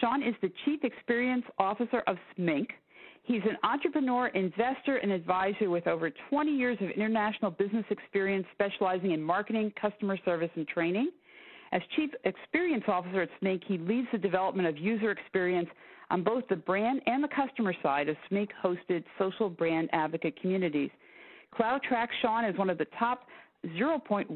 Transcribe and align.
Sean 0.00 0.22
is 0.22 0.34
the 0.42 0.52
Chief 0.64 0.84
Experience 0.84 1.44
Officer 1.58 2.02
of 2.06 2.16
Smink. 2.38 2.66
He's 3.22 3.42
an 3.42 3.56
entrepreneur, 3.64 4.28
investor, 4.28 4.96
and 4.96 5.10
advisor 5.10 5.68
with 5.68 5.86
over 5.86 6.12
20 6.30 6.50
years 6.50 6.78
of 6.80 6.90
international 6.90 7.50
business 7.50 7.84
experience 7.90 8.46
specializing 8.52 9.12
in 9.12 9.22
marketing, 9.22 9.72
customer 9.80 10.16
service, 10.24 10.50
and 10.54 10.68
training. 10.68 11.10
As 11.72 11.82
Chief 11.96 12.10
Experience 12.24 12.84
Officer 12.86 13.22
at 13.22 13.28
Smink, 13.42 13.62
he 13.66 13.78
leads 13.78 14.06
the 14.12 14.18
development 14.18 14.68
of 14.68 14.78
user 14.78 15.10
experience 15.10 15.68
on 16.10 16.22
both 16.22 16.44
the 16.48 16.56
brand 16.56 17.00
and 17.06 17.24
the 17.24 17.28
customer 17.28 17.74
side 17.82 18.08
of 18.08 18.16
Smink 18.30 18.50
hosted 18.62 19.02
social 19.18 19.50
brand 19.50 19.88
advocate 19.92 20.40
communities. 20.40 20.90
Klout 21.58 21.82
tracks 21.82 22.14
Sean 22.22 22.44
is 22.44 22.56
one 22.56 22.70
of 22.70 22.78
the 22.78 22.86
top 22.98 23.26
0.1% 23.78 24.28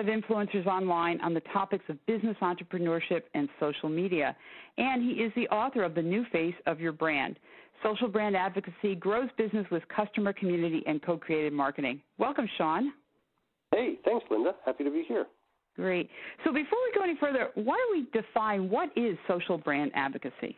of 0.00 0.06
influencers 0.06 0.66
online 0.66 1.20
on 1.20 1.34
the 1.34 1.40
topics 1.52 1.84
of 1.88 2.04
business 2.06 2.36
entrepreneurship 2.40 3.22
and 3.34 3.48
social 3.60 3.88
media. 3.88 4.36
And 4.78 5.02
he 5.02 5.22
is 5.22 5.32
the 5.36 5.48
author 5.48 5.82
of 5.82 5.94
The 5.94 6.02
New 6.02 6.24
Face 6.32 6.54
of 6.66 6.80
Your 6.80 6.92
Brand 6.92 7.38
Social 7.82 8.08
Brand 8.08 8.36
Advocacy 8.36 8.94
Grows 8.94 9.28
Business 9.36 9.66
with 9.70 9.82
Customer 9.94 10.32
Community 10.32 10.82
and 10.86 11.02
Co 11.02 11.16
Created 11.16 11.52
Marketing. 11.52 12.00
Welcome, 12.18 12.48
Sean. 12.56 12.92
Hey, 13.70 13.96
thanks, 14.04 14.24
Linda. 14.30 14.52
Happy 14.64 14.84
to 14.84 14.90
be 14.90 15.04
here. 15.06 15.26
Great. 15.76 16.08
So 16.44 16.52
before 16.52 16.78
we 16.84 16.98
go 16.98 17.04
any 17.04 17.16
further, 17.20 17.50
why 17.54 17.76
don't 17.76 17.92
we 17.92 18.20
define 18.20 18.70
what 18.70 18.90
is 18.96 19.18
social 19.28 19.58
brand 19.58 19.90
advocacy? 19.94 20.56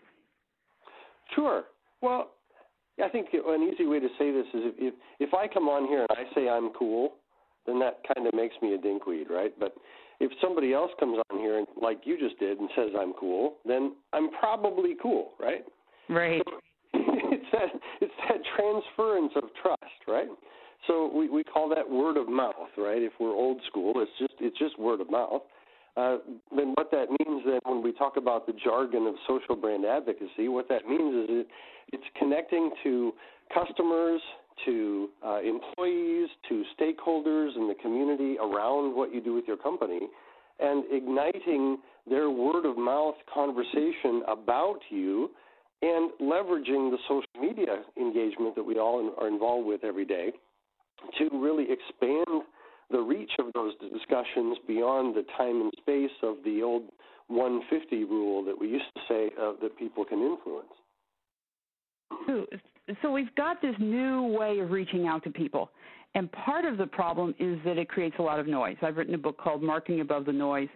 Sure. 1.34 1.64
Well, 2.00 2.30
I 3.04 3.08
think 3.08 3.28
an 3.32 3.70
easy 3.72 3.86
way 3.86 4.00
to 4.00 4.08
say 4.18 4.30
this 4.30 4.46
is 4.54 4.62
if, 4.64 4.74
if, 4.78 4.94
if 5.18 5.34
I 5.34 5.48
come 5.48 5.68
on 5.68 5.88
here 5.88 6.06
and 6.08 6.18
I 6.18 6.34
say 6.34 6.48
I'm 6.48 6.70
cool, 6.78 7.14
then 7.68 7.78
that 7.80 8.00
kind 8.14 8.26
of 8.26 8.34
makes 8.34 8.54
me 8.62 8.74
a 8.74 8.78
dinkweed, 8.78 9.30
right? 9.30 9.52
But 9.58 9.74
if 10.20 10.32
somebody 10.40 10.72
else 10.72 10.90
comes 10.98 11.18
on 11.30 11.38
here 11.38 11.58
and 11.58 11.66
like 11.80 12.00
you 12.04 12.18
just 12.18 12.38
did 12.40 12.58
and 12.58 12.68
says 12.74 12.90
I'm 12.98 13.12
cool, 13.12 13.56
then 13.64 13.94
I'm 14.12 14.30
probably 14.30 14.96
cool, 15.00 15.30
right? 15.38 15.64
Right. 16.08 16.42
So 16.46 16.58
it's 16.94 17.44
that 17.52 17.68
it's 18.00 18.12
that 18.28 18.38
transference 18.56 19.32
of 19.36 19.44
trust, 19.62 20.00
right? 20.08 20.28
So 20.86 21.10
we 21.14 21.28
we 21.28 21.44
call 21.44 21.68
that 21.74 21.88
word 21.88 22.16
of 22.16 22.28
mouth, 22.28 22.72
right? 22.76 23.02
If 23.02 23.12
we're 23.20 23.34
old 23.34 23.60
school, 23.68 23.92
it's 23.96 24.10
just 24.18 24.34
it's 24.40 24.58
just 24.58 24.78
word 24.78 25.00
of 25.00 25.10
mouth. 25.10 25.42
Uh, 25.96 26.18
then 26.56 26.72
what 26.74 26.90
that 26.92 27.08
means 27.10 27.42
then 27.44 27.58
when 27.64 27.82
we 27.82 27.92
talk 27.92 28.16
about 28.16 28.46
the 28.46 28.52
jargon 28.64 29.06
of 29.06 29.14
social 29.26 29.56
brand 29.56 29.84
advocacy, 29.84 30.46
what 30.46 30.68
that 30.68 30.86
means 30.86 31.24
is 31.24 31.26
it, 31.28 31.46
it's 31.92 32.04
connecting 32.16 32.70
to 32.84 33.12
customers, 33.52 34.20
to 34.64 35.08
uh, 35.24 35.40
employees, 35.40 36.28
to 36.48 36.64
stakeholders 36.78 37.56
in 37.56 37.68
the 37.68 37.74
community 37.80 38.36
around 38.38 38.94
what 38.94 39.12
you 39.12 39.20
do 39.20 39.34
with 39.34 39.44
your 39.46 39.56
company, 39.56 40.00
and 40.60 40.84
igniting 40.90 41.78
their 42.08 42.30
word 42.30 42.64
of 42.64 42.76
mouth 42.76 43.14
conversation 43.32 44.22
about 44.26 44.78
you 44.90 45.30
and 45.82 46.10
leveraging 46.20 46.90
the 46.90 46.98
social 47.06 47.40
media 47.40 47.82
engagement 47.96 48.54
that 48.56 48.64
we 48.64 48.78
all 48.78 49.14
are 49.20 49.28
involved 49.28 49.66
with 49.66 49.84
every 49.84 50.04
day 50.04 50.32
to 51.16 51.28
really 51.32 51.66
expand 51.70 52.42
the 52.90 52.98
reach 52.98 53.30
of 53.38 53.46
those 53.54 53.74
discussions 53.92 54.58
beyond 54.66 55.14
the 55.14 55.24
time 55.36 55.60
and 55.60 55.72
space 55.78 56.16
of 56.22 56.36
the 56.44 56.62
old 56.62 56.82
150 57.28 58.04
rule 58.04 58.44
that 58.44 58.58
we 58.58 58.68
used 58.68 58.86
to 58.94 59.00
say 59.08 59.30
uh, 59.40 59.52
that 59.60 59.76
people 59.78 60.04
can 60.04 60.20
influence. 60.20 60.72
So 63.02 63.12
we've 63.12 63.34
got 63.34 63.60
this 63.60 63.74
new 63.78 64.24
way 64.24 64.60
of 64.60 64.70
reaching 64.70 65.06
out 65.06 65.22
to 65.24 65.30
people. 65.30 65.70
And 66.14 66.32
part 66.32 66.64
of 66.64 66.78
the 66.78 66.86
problem 66.86 67.34
is 67.38 67.58
that 67.64 67.76
it 67.76 67.88
creates 67.88 68.16
a 68.18 68.22
lot 68.22 68.40
of 68.40 68.46
noise. 68.46 68.76
I've 68.80 68.96
written 68.96 69.14
a 69.14 69.18
book 69.18 69.38
called 69.38 69.62
Marketing 69.62 70.00
Above 70.00 70.24
the 70.24 70.32
Noise, 70.32 70.70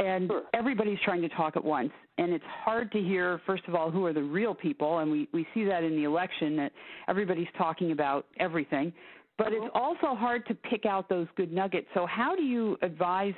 and 0.00 0.28
sure. 0.28 0.42
everybody's 0.54 0.98
trying 1.04 1.22
to 1.22 1.28
talk 1.28 1.56
at 1.56 1.64
once. 1.64 1.92
And 2.18 2.32
it's 2.32 2.44
hard 2.64 2.90
to 2.92 2.98
hear, 3.00 3.40
first 3.46 3.62
of 3.68 3.76
all, 3.76 3.92
who 3.92 4.04
are 4.06 4.12
the 4.12 4.22
real 4.22 4.54
people. 4.54 4.98
And 4.98 5.10
we, 5.10 5.28
we 5.32 5.46
see 5.54 5.64
that 5.64 5.84
in 5.84 5.94
the 5.94 6.02
election, 6.02 6.56
that 6.56 6.72
everybody's 7.08 7.48
talking 7.56 7.92
about 7.92 8.26
everything 8.38 8.92
but 9.38 9.52
it's 9.52 9.64
uh-huh. 9.74 9.80
also 9.80 10.14
hard 10.14 10.46
to 10.46 10.54
pick 10.54 10.86
out 10.86 11.08
those 11.08 11.26
good 11.36 11.52
nuggets. 11.52 11.86
So, 11.94 12.06
how 12.06 12.36
do 12.36 12.42
you 12.42 12.76
advise 12.82 13.34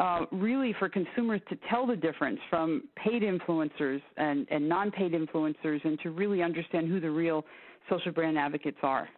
uh, 0.00 0.26
really 0.32 0.74
for 0.78 0.88
consumers 0.88 1.40
to 1.48 1.56
tell 1.70 1.86
the 1.86 1.96
difference 1.96 2.40
from 2.50 2.82
paid 2.96 3.22
influencers 3.22 4.02
and, 4.16 4.46
and 4.50 4.68
non 4.68 4.90
paid 4.90 5.12
influencers 5.12 5.84
and 5.84 5.98
to 6.00 6.10
really 6.10 6.42
understand 6.42 6.88
who 6.88 7.00
the 7.00 7.10
real 7.10 7.44
social 7.88 8.12
brand 8.12 8.38
advocates 8.38 8.78
are? 8.82 9.08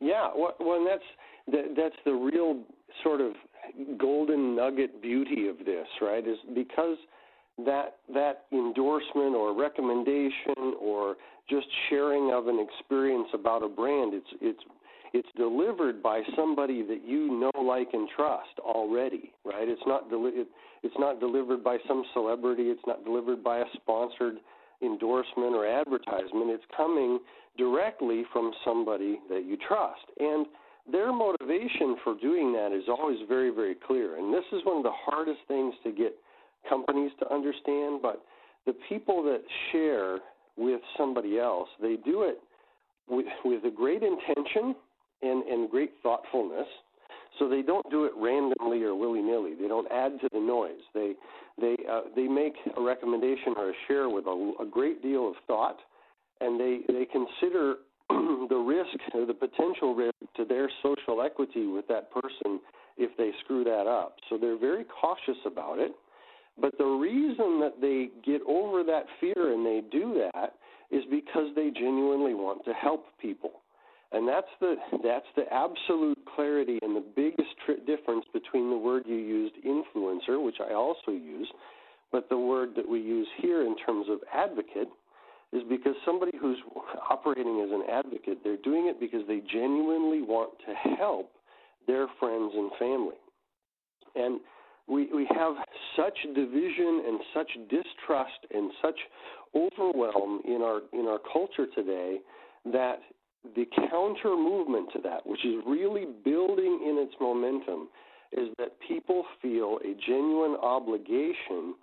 Yeah, 0.00 0.30
well, 0.34 0.54
well 0.58 0.84
that's 0.84 1.02
the, 1.46 1.74
that's 1.76 1.96
the 2.04 2.12
real 2.12 2.62
sort 3.02 3.20
of 3.20 3.32
golden 3.98 4.56
nugget 4.56 5.00
beauty 5.00 5.46
of 5.48 5.58
this, 5.58 5.86
right? 6.00 6.26
Is 6.26 6.38
because 6.54 6.96
that 7.64 7.96
that 8.12 8.46
endorsement 8.52 9.34
or 9.34 9.54
recommendation 9.54 10.74
or 10.80 11.16
just 11.48 11.66
sharing 11.88 12.32
of 12.32 12.46
an 12.46 12.58
experience 12.58 13.28
about 13.34 13.62
a 13.62 13.68
brand, 13.68 14.14
it's 14.14 14.26
it's 14.40 14.62
it's 15.12 15.28
delivered 15.36 16.02
by 16.02 16.22
somebody 16.36 16.82
that 16.82 17.00
you 17.06 17.38
know, 17.40 17.62
like, 17.62 17.88
and 17.92 18.08
trust 18.14 18.58
already, 18.60 19.32
right? 19.44 19.68
It's 19.68 19.82
not 19.86 20.08
deli- 20.08 20.32
it, 20.32 20.48
it's 20.82 20.94
not 20.98 21.20
delivered 21.20 21.64
by 21.64 21.78
some 21.88 22.04
celebrity. 22.12 22.64
It's 22.64 22.86
not 22.86 23.04
delivered 23.04 23.42
by 23.42 23.58
a 23.58 23.64
sponsored 23.74 24.36
endorsement 24.82 25.54
or 25.54 25.66
advertisement. 25.66 26.50
It's 26.50 26.64
coming 26.76 27.18
directly 27.58 28.22
from 28.32 28.52
somebody 28.64 29.18
that 29.28 29.44
you 29.44 29.56
trust, 29.66 30.04
and 30.18 30.46
their 30.90 31.12
motivation 31.12 31.96
for 32.02 32.14
doing 32.20 32.52
that 32.52 32.72
is 32.72 32.84
always 32.88 33.18
very, 33.28 33.50
very 33.50 33.74
clear. 33.86 34.16
And 34.18 34.32
this 34.32 34.44
is 34.52 34.60
one 34.64 34.78
of 34.78 34.82
the 34.82 34.92
hardest 34.92 35.40
things 35.46 35.74
to 35.84 35.92
get 35.92 36.14
companies 36.68 37.12
to 37.20 37.32
understand. 37.32 38.00
But 38.02 38.22
the 38.66 38.74
people 38.88 39.22
that 39.24 39.42
share 39.70 40.18
with 40.56 40.80
somebody 40.96 41.38
else, 41.38 41.68
they 41.80 41.96
do 42.04 42.22
it 42.22 42.38
with, 43.08 43.26
with 43.44 43.64
a 43.64 43.70
great 43.70 44.02
intention 44.02 44.74
and, 45.22 45.44
and 45.44 45.70
great 45.70 45.92
thoughtfulness. 46.02 46.66
So 47.38 47.48
they 47.48 47.62
don't 47.62 47.88
do 47.90 48.04
it 48.04 48.12
randomly 48.16 48.82
or 48.82 48.94
willy 48.94 49.22
nilly. 49.22 49.54
They 49.60 49.68
don't 49.68 49.90
add 49.90 50.20
to 50.20 50.28
the 50.32 50.40
noise. 50.40 50.82
They 50.94 51.14
they 51.60 51.76
uh, 51.90 52.02
they 52.16 52.26
make 52.26 52.54
a 52.76 52.82
recommendation 52.82 53.54
or 53.56 53.70
a 53.70 53.72
share 53.86 54.08
with 54.08 54.26
a, 54.26 54.52
a 54.60 54.66
great 54.66 55.02
deal 55.02 55.28
of 55.28 55.34
thought, 55.46 55.78
and 56.40 56.58
they 56.58 56.80
they 56.88 57.06
consider 57.06 57.76
the 58.08 58.56
risk 58.56 58.98
or 59.14 59.26
the 59.26 59.34
potential 59.34 59.94
risk 59.94 60.14
to 60.36 60.44
their 60.44 60.68
social 60.82 61.22
equity 61.22 61.66
with 61.66 61.86
that 61.88 62.10
person 62.10 62.60
if 62.98 63.16
they 63.16 63.30
screw 63.44 63.64
that 63.64 63.86
up. 63.86 64.16
So 64.28 64.36
they're 64.36 64.58
very 64.58 64.84
cautious 64.84 65.40
about 65.46 65.78
it. 65.78 65.92
But 66.60 66.76
the 66.76 66.84
reason 66.84 67.60
that 67.60 67.80
they 67.80 68.08
get 68.24 68.42
over 68.46 68.82
that 68.84 69.04
fear 69.20 69.54
and 69.54 69.64
they 69.64 69.82
do 69.90 70.20
that 70.32 70.54
is 70.90 71.04
because 71.10 71.54
they 71.54 71.70
genuinely 71.70 72.34
want 72.34 72.64
to 72.64 72.72
help 72.72 73.06
people. 73.20 73.52
And 74.12 74.26
that's 74.26 74.48
the 74.60 74.74
that's 75.04 75.26
the 75.36 75.44
absolute 75.52 76.18
clarity 76.34 76.78
and 76.82 76.96
the 76.96 77.04
biggest 77.14 77.54
difference 77.86 78.24
between 78.32 78.70
the 78.70 78.76
word 78.76 79.04
you 79.06 79.14
used 79.14 79.54
influencer, 79.64 80.44
which 80.44 80.56
I 80.60 80.74
also 80.74 81.12
use, 81.12 81.48
but 82.10 82.28
the 82.28 82.38
word 82.38 82.70
that 82.76 82.88
we 82.88 83.00
use 83.00 83.28
here 83.40 83.64
in 83.64 83.76
terms 83.76 84.06
of 84.10 84.18
advocate 84.34 84.88
is 85.52 85.62
because 85.68 85.94
somebody 86.04 86.32
who's 86.40 86.58
operating 87.08 87.60
as 87.60 87.70
an 87.72 87.82
advocate, 87.90 88.38
they're 88.42 88.56
doing 88.58 88.86
it 88.86 88.98
because 89.00 89.22
they 89.28 89.42
genuinely 89.52 90.22
want 90.22 90.50
to 90.66 90.74
help 90.96 91.32
their 91.86 92.06
friends 92.18 92.52
and 92.54 92.70
family. 92.78 93.16
And 94.14 94.40
we, 94.88 95.06
we 95.12 95.26
have 95.36 95.54
such 95.96 96.18
division 96.34 97.02
and 97.06 97.20
such 97.32 97.50
distrust 97.68 98.46
and 98.52 98.72
such 98.82 98.98
overwhelm 99.54 100.40
in 100.44 100.62
our 100.62 100.80
in 100.92 101.06
our 101.06 101.18
culture 101.32 101.66
today 101.74 102.18
that 102.72 103.00
the 103.54 103.66
counter 103.90 104.36
movement 104.36 104.90
to 104.92 105.00
that, 105.02 105.26
which 105.26 105.44
is 105.44 105.56
really 105.66 106.06
building 106.24 106.80
in 106.86 106.98
its 106.98 107.14
momentum, 107.20 107.88
is 108.32 108.48
that 108.58 108.72
people 108.86 109.24
feel 109.42 109.78
a 109.84 109.94
genuine 110.06 110.56
obligation 110.62 111.74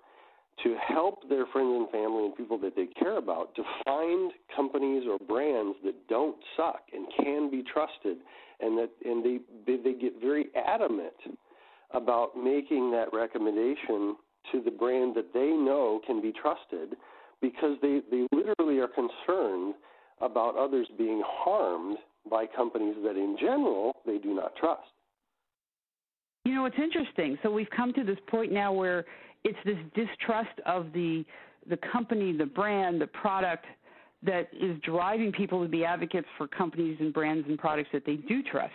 to 0.64 0.76
help 0.88 1.28
their 1.30 1.46
friends 1.48 1.76
and 1.76 1.90
family 1.90 2.26
and 2.26 2.36
people 2.36 2.58
that 2.58 2.76
they 2.76 2.88
care 3.00 3.18
about 3.18 3.54
to 3.56 3.64
find 3.86 4.32
companies 4.56 5.04
or 5.08 5.18
brands 5.28 5.78
that 5.84 5.96
don't 6.08 6.38
suck 6.56 6.82
and 6.94 7.06
can 7.16 7.52
be 7.52 7.64
trusted 7.72 8.18
and 8.60 8.78
that 8.78 8.90
and 9.06 9.24
they 9.24 9.40
they, 9.68 9.78
they 9.78 9.94
get 9.94 10.20
very 10.20 10.48
adamant 10.56 11.14
about 11.92 12.36
making 12.36 12.92
that 12.92 13.08
recommendation 13.14 14.16
to 14.52 14.62
the 14.64 14.72
brand 14.72 15.16
that 15.16 15.34
they 15.34 15.52
know 15.52 16.02
can 16.06 16.22
be 16.22 16.32
trusted 16.32 16.98
because 17.42 17.78
they, 17.82 18.02
they 18.10 18.26
literally 18.32 18.80
are 18.80 18.88
concerned 18.88 19.76
about 20.22 20.58
others 20.58 20.88
being 20.98 21.22
harmed 21.26 21.98
by 22.30 22.46
companies 22.46 22.96
that 23.04 23.16
in 23.16 23.38
general 23.40 23.94
they 24.06 24.18
do 24.18 24.34
not 24.34 24.56
trust. 24.56 24.82
You 26.46 26.56
know, 26.56 26.66
it's 26.66 26.78
interesting. 26.82 27.38
So 27.44 27.52
we've 27.52 27.70
come 27.70 27.94
to 27.94 28.04
this 28.04 28.18
point 28.28 28.52
now 28.52 28.72
where 28.72 29.06
it's 29.44 29.58
this 29.66 29.78
distrust 29.96 30.60
of 30.66 30.92
the 30.94 31.26
the 31.70 31.78
company, 31.92 32.32
the 32.32 32.46
brand, 32.46 33.02
the 33.02 33.08
product 33.08 33.66
that 34.24 34.50
is 34.54 34.80
driving 34.84 35.32
people 35.32 35.62
to 35.62 35.68
be 35.68 35.84
advocates 35.84 36.28
for 36.38 36.48
companies 36.48 36.98
and 37.02 37.14
brands 37.14 37.46
and 37.48 37.58
products 37.58 37.90
that 37.92 38.06
they 38.06 38.16
do 38.16 38.42
trust. 38.42 38.72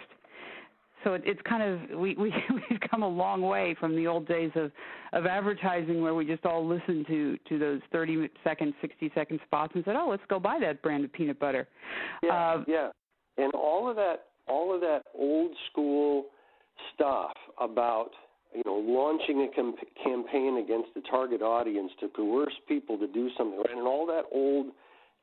So 1.04 1.14
it, 1.14 1.22
it's 1.24 1.40
kind 1.48 1.62
of 1.62 1.98
we, 1.98 2.14
we 2.14 2.32
we've 2.70 2.80
come 2.90 3.02
a 3.02 3.08
long 3.08 3.42
way 3.42 3.76
from 3.78 3.96
the 3.96 4.06
old 4.06 4.26
days 4.26 4.50
of 4.54 4.70
of 5.12 5.26
advertising 5.26 6.00
where 6.00 6.14
we 6.14 6.24
just 6.24 6.44
all 6.44 6.66
listened 6.66 7.06
to 7.08 7.38
to 7.48 7.58
those 7.58 7.80
30 7.92 8.28
second, 8.44 8.74
60 8.80 9.10
second 9.14 9.40
spots 9.44 9.72
and 9.74 9.84
said, 9.84 9.96
"Oh, 9.96 10.08
let's 10.08 10.22
go 10.28 10.38
buy 10.38 10.58
that 10.60 10.82
brand 10.82 11.04
of 11.04 11.12
peanut 11.12 11.38
butter." 11.38 11.68
Yeah, 12.22 12.30
uh, 12.32 12.64
yeah, 12.66 12.90
and 13.38 13.52
all 13.54 13.88
of 13.88 13.96
that 13.96 14.26
all 14.48 14.74
of 14.74 14.80
that 14.80 15.02
old 15.14 15.52
school 15.70 16.26
stuff 16.94 17.32
about 17.60 18.10
you 18.54 18.62
know 18.66 18.74
launching 18.74 19.48
a 19.50 19.54
com- 19.54 19.76
campaign 20.02 20.62
against 20.62 20.90
a 20.96 21.10
target 21.10 21.42
audience 21.42 21.90
to 22.00 22.08
coerce 22.08 22.54
people 22.68 22.98
to 22.98 23.06
do 23.06 23.30
something 23.36 23.58
right 23.58 23.76
and 23.76 23.86
all 23.86 24.06
that 24.06 24.24
old 24.32 24.66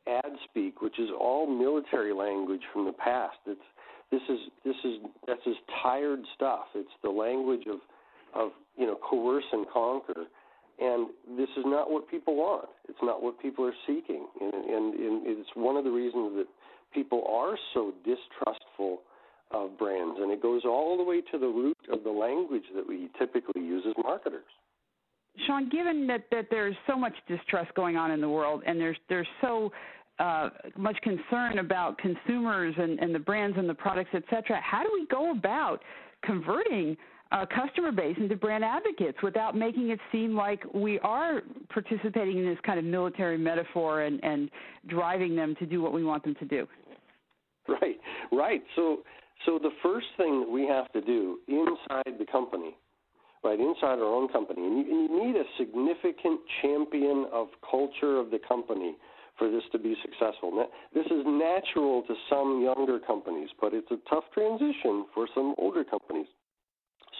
ad 0.08 0.32
speak 0.50 0.82
which 0.82 1.00
is 1.00 1.10
all 1.20 1.46
military 1.48 2.14
language 2.14 2.62
from 2.74 2.86
the 2.86 2.94
past 2.94 3.38
it's 3.46 3.62
this 4.12 4.22
is 4.30 4.40
this 4.66 4.76
is 4.84 4.98
this 5.28 5.38
is 5.46 5.56
tired 5.84 6.22
stuff. 6.36 6.66
It's 6.76 6.90
the 7.04 7.10
language 7.10 7.68
of 7.68 7.80
of 8.34 8.52
you 8.78 8.86
know 8.86 8.98
coerce 9.10 9.46
and 9.52 9.66
conquer. 9.72 10.26
And 10.82 11.10
this 11.38 11.50
is 11.58 11.66
not 11.66 11.92
what 11.92 12.10
people 12.10 12.36
want. 12.38 12.70
It's 12.88 13.00
not 13.04 13.22
what 13.22 13.38
people 13.42 13.66
are 13.66 13.74
seeking. 13.86 14.26
And, 14.40 14.54
and, 14.54 14.94
and 14.94 15.22
it's 15.28 15.50
one 15.54 15.76
of 15.76 15.84
the 15.84 15.92
reasons 15.92 16.38
that 16.38 16.48
people 16.94 17.22
are 17.28 17.58
so 17.74 17.94
distrustful 18.06 19.02
of 19.52 19.78
brands, 19.78 20.18
and 20.22 20.32
it 20.32 20.42
goes 20.42 20.62
all 20.64 20.96
the 20.96 21.04
way 21.04 21.22
to 21.32 21.38
the 21.38 21.48
root 21.48 21.78
of 21.92 22.04
the 22.04 22.10
language 22.10 22.64
that 22.76 22.88
we 22.88 23.10
typically 23.18 23.62
use 23.62 23.84
as 23.88 23.94
marketers. 24.02 24.46
Sean, 25.48 25.70
given 25.70 26.06
that, 26.08 26.26
that 26.32 26.48
there's 26.50 26.76
so 26.88 26.96
much 26.96 27.14
distrust 27.28 27.74
going 27.74 27.98
on 27.98 28.12
in 28.12 28.22
the 28.22 28.30
world, 28.30 28.62
and 28.66 28.80
there's 28.80 28.98
there's 29.10 29.28
so 29.42 29.72
uh, 30.20 30.50
much 30.78 30.98
concern 31.02 31.60
about 31.60 31.98
consumers 31.98 32.76
and, 32.78 33.00
and 33.00 33.14
the 33.16 33.20
brands 33.20 33.58
and 33.58 33.70
the 33.70 33.74
products, 33.74 34.10
et 34.14 34.24
cetera, 34.30 34.60
how 34.62 34.84
do 34.84 34.90
we 34.94 35.06
go 35.08 35.32
about 35.32 35.82
converting 36.24 36.98
a 37.32 37.46
customer 37.46 37.92
base 37.92 38.16
into 38.20 38.36
brand 38.36 38.64
advocates 38.64 39.18
without 39.22 39.56
making 39.56 39.90
it 39.90 40.00
seem 40.12 40.36
like 40.36 40.64
we 40.74 41.00
are 41.00 41.42
participating 41.70 42.40
in 42.40 42.46
this 42.46 42.58
kind 42.66 42.80
of 42.80 42.86
military 42.86 43.38
metaphor 43.38 44.02
and, 44.02 44.24
and 44.24 44.50
driving 44.88 45.36
them 45.36 45.56
to 45.60 45.66
do 45.66 45.82
what 45.82 45.94
we 45.94 46.04
want 46.04 46.24
them 46.24 46.36
to 46.36 46.46
do? 46.46 46.68
Right, 47.68 48.00
right. 48.32 48.64
So 48.76 49.04
so 49.46 49.58
the 49.58 49.70
first 49.82 50.08
thing 50.18 50.42
that 50.42 50.50
we 50.50 50.66
have 50.68 50.92
to 50.92 51.02
do 51.02 51.40
inside 51.48 52.18
the 52.18 52.26
company, 52.30 52.76
right, 53.44 53.60
inside 53.60 54.00
our 54.00 54.14
own 54.14 54.28
company, 54.30 54.66
and 54.66 54.80
you, 54.80 54.92
and 54.92 55.10
you 55.10 55.28
need 55.28 55.36
a 55.36 55.44
significant 55.58 56.42
champion 56.62 57.28
of 57.32 57.48
culture 57.70 58.18
of 58.18 58.32
the 58.32 58.40
company 58.48 58.96
for 59.40 59.50
this 59.50 59.64
to 59.72 59.80
be 59.80 59.96
successful. 60.04 60.52
This 60.94 61.06
is 61.08 61.24
natural 61.26 62.04
to 62.04 62.14
some 62.30 62.62
younger 62.62 63.00
companies, 63.00 63.50
but 63.60 63.74
it's 63.74 63.90
a 63.90 63.98
tough 64.10 64.26
transition 64.34 65.06
for 65.14 65.28
some 65.34 65.56
older 65.58 65.84
companies. 65.84 66.28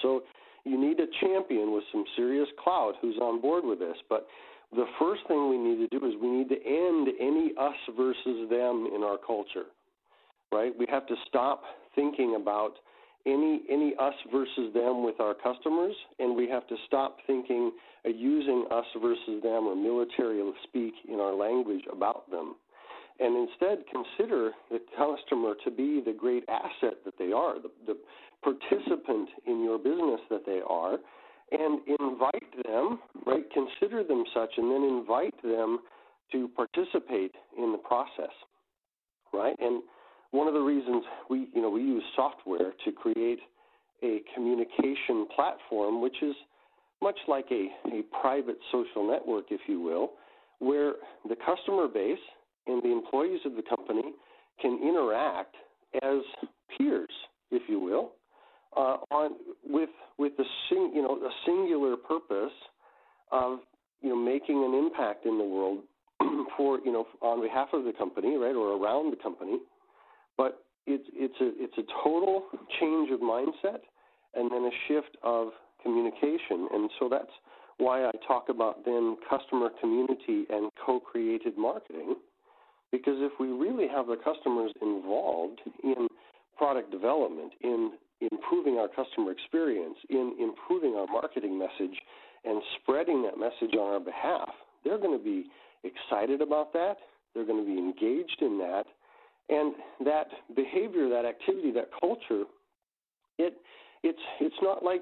So 0.02 0.24
you 0.66 0.78
need 0.80 1.00
a 1.00 1.08
champion 1.22 1.74
with 1.74 1.84
some 1.92 2.04
serious 2.16 2.48
clout 2.64 2.96
who's 3.02 3.18
on 3.18 3.42
board 3.42 3.64
with 3.66 3.80
this. 3.80 3.98
But 4.10 4.28
the 4.72 4.86
first 5.00 5.22
thing 5.28 5.50
we 5.50 5.58
need 5.58 5.90
to 5.90 6.00
do 6.00 6.06
is 6.06 6.14
we 6.22 6.30
need 6.30 6.50
to 6.50 6.60
end 6.64 7.08
any 7.20 7.54
us 7.58 7.80
versus 7.98 8.50
them 8.50 8.90
in 8.94 9.02
our 9.04 9.18
culture 9.18 9.66
right? 10.52 10.72
We 10.78 10.86
have 10.90 11.08
to 11.08 11.16
stop 11.28 11.64
thinking 11.96 12.38
about 12.40 12.74
any 13.26 13.62
any 13.70 13.94
us 14.00 14.14
versus 14.32 14.74
them 14.74 15.04
with 15.04 15.20
our 15.20 15.34
customers, 15.34 15.96
and 16.20 16.36
we 16.36 16.48
have 16.50 16.68
to 16.68 16.76
stop 16.88 17.18
thinking 17.28 17.72
uh, 18.06 18.10
using 18.10 18.66
us 18.72 18.86
versus 19.02 19.42
them 19.44 19.68
or 19.68 19.76
military 19.76 20.42
speak 20.64 20.94
in 21.08 21.20
our 21.20 21.34
language 21.34 21.84
about 21.92 22.30
them, 22.32 22.56
and 23.20 23.50
instead 23.50 23.84
consider 23.92 24.52
the 24.72 24.80
customer 24.98 25.54
to 25.64 25.72
be 25.72 26.02
the 26.06 26.14
great 26.14 26.44
asset 26.48 26.96
that 27.06 27.18
they 27.18 27.32
are, 27.32 27.56
the, 27.60 27.70
the 27.86 27.98
participant 28.42 29.30
in 29.46 29.64
your 29.64 29.78
business 29.78 30.22
that 30.30 30.46
they 30.46 30.62
are, 30.68 30.98
and 31.52 31.82
invite 32.00 32.66
them, 32.66 33.00
right? 33.26 33.44
Consider 33.54 34.04
them 34.04 34.24
such, 34.34 34.52
and 34.58 34.72
then 34.72 34.84
invite 34.84 35.42
them 35.44 35.80
to 36.32 36.48
participate 36.50 37.34
in 37.58 37.72
the 37.72 37.78
process, 37.78 38.34
right? 39.34 39.56
And 39.60 39.84
one 40.32 40.48
of 40.48 40.54
the 40.54 40.60
reasons 40.60 41.04
we 41.30 41.48
you 41.54 41.62
know 41.62 41.70
we 41.70 41.82
use 41.82 42.04
software 42.16 42.74
to 42.86 42.92
create 42.92 43.40
a 44.04 44.22
communication 44.34 45.28
platform 45.36 46.02
which 46.02 46.16
is 46.22 46.36
much 47.02 47.18
like 47.28 47.46
a, 47.52 47.68
a 47.94 48.02
private 48.22 48.58
social 48.72 49.10
network 49.10 49.46
if 49.52 49.62
you 49.68 49.82
will 49.82 50.12
where 50.60 50.94
the 51.28 51.36
customer 51.36 51.88
base 51.88 52.20
and 52.68 52.84
the 52.84 52.92
employees 52.92 53.40
of 53.46 53.56
the 53.56 53.64
company 53.64 54.14
can 54.62 54.80
interact 54.84 55.56
as 56.04 56.20
peers 56.78 57.10
if 57.52 57.64
you 57.68 57.80
will 57.80 58.12
uh, 58.78 58.98
on 59.12 59.32
with 59.66 59.90
with 60.18 60.34
the 60.38 60.44
sing, 60.70 60.92
you 60.94 61.02
know 61.02 61.16
a 61.16 61.32
singular 61.46 61.96
purpose 61.96 62.54
of 63.32 63.60
you 64.02 64.10
know 64.10 64.16
making 64.16 64.64
an 64.64 64.74
impact 64.74 65.26
in 65.26 65.38
the 65.38 65.44
world 65.44 65.80
for 66.58 66.80
you 66.86 66.92
know 66.92 67.08
on 67.22 67.42
behalf 67.42 67.70
of 67.74 67.84
the 67.84 67.94
company 67.94 68.36
right 68.38 68.56
or 68.56 68.78
around 68.78 69.12
the 69.12 69.18
company 69.22 69.58
but 70.40 70.64
it's 70.88 71.04
it's 71.14 71.36
a 71.42 71.52
it's 71.60 71.78
a 71.78 71.84
total 72.02 72.46
change 72.80 73.12
of 73.12 73.20
mindset 73.20 73.84
and 74.34 74.50
then 74.50 74.64
a 74.64 74.72
shift 74.88 75.18
of 75.22 75.50
communication. 75.84 76.68
And 76.72 76.90
so 76.98 77.10
that's 77.10 77.36
why 77.78 78.06
I 78.06 78.12
talk 78.26 78.48
about 78.48 78.86
then 78.86 79.18
customer 79.30 79.70
community 79.82 80.46
and 80.50 80.72
co-created 80.84 81.58
marketing. 81.58 82.16
Because 82.92 83.18
if 83.18 83.34
we 83.40 83.48
really 83.48 83.88
have 83.88 84.08
the 84.08 84.16
customers 84.16 84.72
involved 84.82 85.60
in 85.84 86.08
product 86.58 86.90
development, 86.90 87.52
in 87.62 87.92
improving 88.32 88.78
our 88.78 88.88
customer 88.88 89.32
experience, 89.32 89.98
in 90.10 90.36
improving 90.40 90.96
our 90.96 91.08
marketing 91.08 91.60
message, 91.60 91.98
and 92.46 92.62
spreading 92.82 93.24
that 93.24 93.38
message 93.38 93.76
on 93.76 93.94
our 93.94 94.00
behalf, 94.00 94.50
they're 94.84 94.98
going 94.98 95.18
to 95.18 95.24
be 95.24 95.46
excited 95.84 96.42
about 96.42 96.72
that. 96.74 96.96
They're 97.34 97.46
going 97.46 97.64
to 97.64 97.70
be 97.70 97.78
engaged 97.78 98.42
in 98.42 98.58
that, 98.60 98.86
and 99.50 99.74
that 100.06 100.28
behavior, 100.56 101.10
that 101.10 101.26
activity, 101.26 101.72
that 101.72 101.90
culture, 102.00 102.44
it 103.38 103.54
it's 104.04 104.20
it's 104.40 104.56
not 104.62 104.84
like 104.84 105.02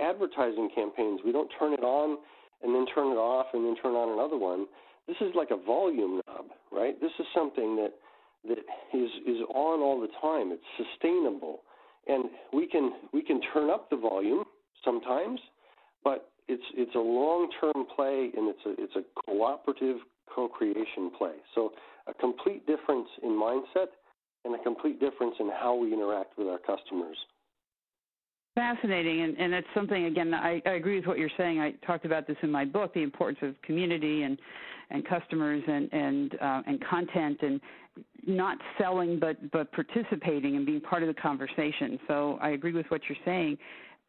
advertising 0.00 0.68
campaigns. 0.74 1.20
We 1.24 1.32
don't 1.32 1.50
turn 1.58 1.72
it 1.72 1.82
on 1.82 2.18
and 2.62 2.74
then 2.74 2.86
turn 2.94 3.08
it 3.12 3.16
off 3.16 3.46
and 3.52 3.64
then 3.64 3.76
turn 3.82 3.94
on 3.94 4.12
another 4.12 4.36
one. 4.36 4.66
This 5.06 5.16
is 5.20 5.34
like 5.34 5.50
a 5.50 5.56
volume 5.56 6.20
knob, 6.26 6.46
right? 6.72 7.00
This 7.00 7.12
is 7.18 7.26
something 7.34 7.76
that 7.76 7.92
that 8.48 8.58
is 8.58 9.10
is 9.26 9.40
on 9.54 9.80
all 9.80 10.00
the 10.00 10.08
time. 10.20 10.52
It's 10.52 10.62
sustainable, 10.76 11.60
and 12.06 12.24
we 12.52 12.66
can 12.66 12.92
we 13.12 13.22
can 13.22 13.40
turn 13.52 13.70
up 13.70 13.90
the 13.90 13.96
volume 13.96 14.44
sometimes, 14.84 15.40
but 16.02 16.30
it's 16.48 16.64
it's 16.74 16.94
a 16.94 16.98
long 16.98 17.48
term 17.60 17.86
play 17.94 18.30
and 18.36 18.48
it's 18.48 18.66
a 18.66 18.82
it's 18.82 18.96
a 18.96 19.02
cooperative 19.24 19.98
co-creation 20.34 21.10
play. 21.16 21.34
So 21.54 21.72
a 22.08 22.14
complete 22.14 22.66
difference 22.66 23.08
in 23.22 23.30
mindset 23.30 23.88
and 24.44 24.54
a 24.54 24.62
complete 24.62 25.00
difference 25.00 25.34
in 25.40 25.48
how 25.48 25.74
we 25.74 25.92
interact 25.92 26.36
with 26.38 26.48
our 26.48 26.58
customers. 26.58 27.16
Fascinating, 28.54 29.22
and, 29.22 29.36
and 29.36 29.52
it's 29.52 29.66
something 29.74 30.04
again. 30.04 30.32
I, 30.32 30.62
I 30.64 30.72
agree 30.72 30.96
with 30.96 31.06
what 31.06 31.18
you're 31.18 31.30
saying. 31.36 31.58
I 31.60 31.72
talked 31.84 32.04
about 32.04 32.26
this 32.28 32.36
in 32.42 32.50
my 32.52 32.64
book, 32.64 32.94
the 32.94 33.02
importance 33.02 33.38
of 33.42 33.60
community 33.62 34.22
and 34.22 34.38
and 34.90 35.04
customers 35.08 35.62
and 35.66 35.92
and 35.92 36.34
uh, 36.40 36.62
and 36.66 36.84
content 36.88 37.38
and 37.42 37.60
not 38.26 38.58
selling, 38.78 39.18
but 39.18 39.50
but 39.50 39.72
participating 39.72 40.54
and 40.54 40.64
being 40.64 40.80
part 40.80 41.02
of 41.02 41.08
the 41.08 41.20
conversation. 41.20 41.98
So 42.06 42.38
I 42.40 42.50
agree 42.50 42.72
with 42.72 42.86
what 42.90 43.00
you're 43.08 43.18
saying. 43.24 43.58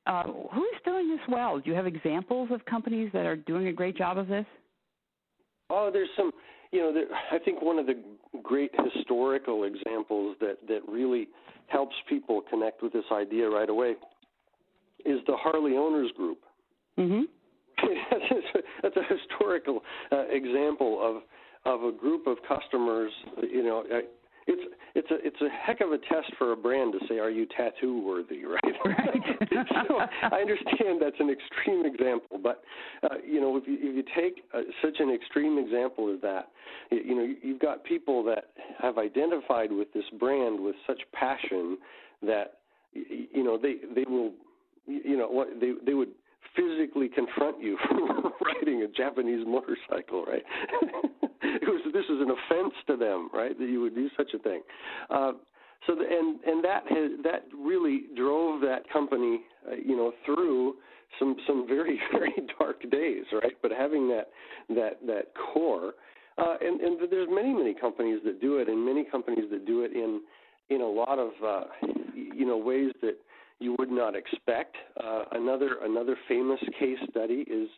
Uh, 0.06 0.24
who's 0.54 0.78
doing 0.86 1.10
this 1.10 1.22
well? 1.28 1.60
Do 1.60 1.70
you 1.72 1.76
have 1.76 1.88
examples 1.88 2.50
of 2.52 2.64
companies 2.66 3.10
that 3.14 3.26
are 3.26 3.36
doing 3.36 3.68
a 3.68 3.74
great 3.74 3.98
job 3.98 4.20
of 4.20 4.28
this? 4.28 4.46
Oh, 5.72 5.90
there's 5.92 6.10
some. 6.16 6.32
You 6.76 6.82
know, 6.82 6.94
there, 6.94 7.06
I 7.32 7.40
think 7.40 7.62
one 7.62 7.80
of 7.80 7.86
the 7.86 7.96
great 8.44 8.70
historical 8.94 9.64
examples 9.64 10.36
that 10.42 10.58
that 10.68 10.82
really 10.90 11.30
helps 11.68 11.96
people 12.10 12.42
connect 12.50 12.84
with 12.84 12.92
this 12.92 13.06
idea 13.14 13.50
right 13.50 13.70
away 13.70 13.94
is 15.06 15.20
the 15.26 15.38
Harley 15.38 15.78
Owners 15.78 16.12
Group. 16.18 16.40
Mm-hmm. 17.00 17.22
that's, 18.82 18.98
a, 18.98 19.04
historical 19.08 19.84
uh, 20.12 20.26
example 20.30 21.00
of 21.02 21.24
of 21.74 21.84
a 21.86 21.98
group 21.98 22.28
of 22.28 22.40
customers. 22.46 23.14
You 23.42 23.64
know, 23.64 23.86
uh, 23.90 24.00
it's 25.10 25.12
a 25.12 25.28
it's 25.28 25.42
a 25.42 25.50
heck 25.66 25.82
of 25.82 25.92
a 25.92 25.98
test 25.98 26.34
for 26.38 26.52
a 26.52 26.56
brand 26.56 26.94
to 26.94 27.00
say, 27.08 27.20
are 27.20 27.30
you 27.30 27.46
tattoo 27.46 28.02
worthy, 28.06 28.46
right? 28.46 28.62
Right. 28.86 29.68
so 29.88 30.00
I 30.00 30.42
understand 30.42 31.02
that's 31.02 31.20
an 31.20 31.30
extreme 31.30 31.86
example, 31.86 32.40
but 32.42 32.64
uh, 33.04 33.16
you 33.26 33.42
know, 33.42 33.58
if 33.58 33.68
you, 33.68 33.78
if 33.80 33.96
you 33.96 34.04
take 34.16 34.44
uh, 34.54 34.62
such 34.84 34.98
an 35.00 35.12
extreme 35.12 35.58
example 35.58 36.14
as 36.14 36.22
that, 36.22 36.50
you 36.92 37.16
know, 37.16 37.34
you've 37.42 37.60
got 37.60 37.84
people 37.84 38.24
that 38.26 38.46
have 38.82 38.98
identified 38.98 39.72
with 39.72 39.92
this 39.94 40.06
brand 40.20 40.60
with 40.60 40.76
such 40.88 41.02
passion 41.14 41.78
that 42.22 42.60
you 42.94 43.44
know 43.44 43.58
they 43.58 43.76
they 43.94 44.06
will 44.10 44.32
you 44.88 45.18
know 45.18 45.28
what 45.28 45.48
they 45.60 45.74
they 45.86 45.94
would 45.94 46.10
physically 46.56 47.10
confront 47.10 47.62
you 47.62 47.78
for 47.90 48.32
riding 48.42 48.84
a 48.84 48.88
Japanese 48.88 49.46
motorcycle, 49.48 50.26
right? 50.26 50.44
it 51.42 51.68
was 51.68 51.82
this 51.94 52.06
is 52.06 52.22
an 52.22 52.32
offense 52.32 52.74
to 52.88 52.98
them, 52.98 53.30
right? 53.34 53.58
That 53.58 53.70
you 53.70 53.82
would 53.82 53.96
do 53.96 54.10
such 54.18 54.34
a 54.34 54.40
thing. 54.40 54.62
Uh, 55.10 55.34
so 55.88 55.96
the, 55.96 56.04
and 56.04 56.40
and 56.46 56.64
that 56.64 56.84
has 56.90 57.12
that 57.24 57.46
really 57.56 58.04
drove 58.16 58.62
that 58.62 58.90
company, 58.92 59.42
uh, 59.68 59.76
you 59.76 59.96
know, 59.96 60.12
through 60.26 60.76
some 61.20 61.36
some 61.48 61.68
very 61.68 62.00
very 62.12 62.34
dark 62.60 62.82
days, 62.92 63.26
right? 63.34 63.54
But 63.62 63.72
having 63.72 64.08
that 64.10 64.30
that 64.70 65.06
that 65.06 65.26
core, 65.54 65.94
uh, 66.38 66.56
and 66.62 66.82
and 66.82 66.98
there's 67.10 67.28
many 67.30 67.54
many 67.54 67.74
companies 67.74 68.20
that 68.26 68.42
do 68.42 68.58
it, 68.58 68.68
and 68.68 68.84
many 68.84 69.04
companies 69.04 69.46
that 69.52 69.66
do 69.66 69.84
it 69.84 69.92
in 69.94 70.22
in 70.70 70.82
a 70.82 70.88
lot 70.88 71.20
of 71.20 71.32
uh, 71.46 71.64
you 72.14 72.46
know 72.46 72.58
ways 72.58 72.92
that 73.02 73.16
you 73.60 73.76
would 73.80 73.92
not 73.92 74.16
expect. 74.16 74.76
Uh, 75.02 75.24
another 75.32 75.78
another 75.84 76.18
famous 76.28 76.60
case 76.80 76.98
study 77.10 77.46
is 77.48 77.70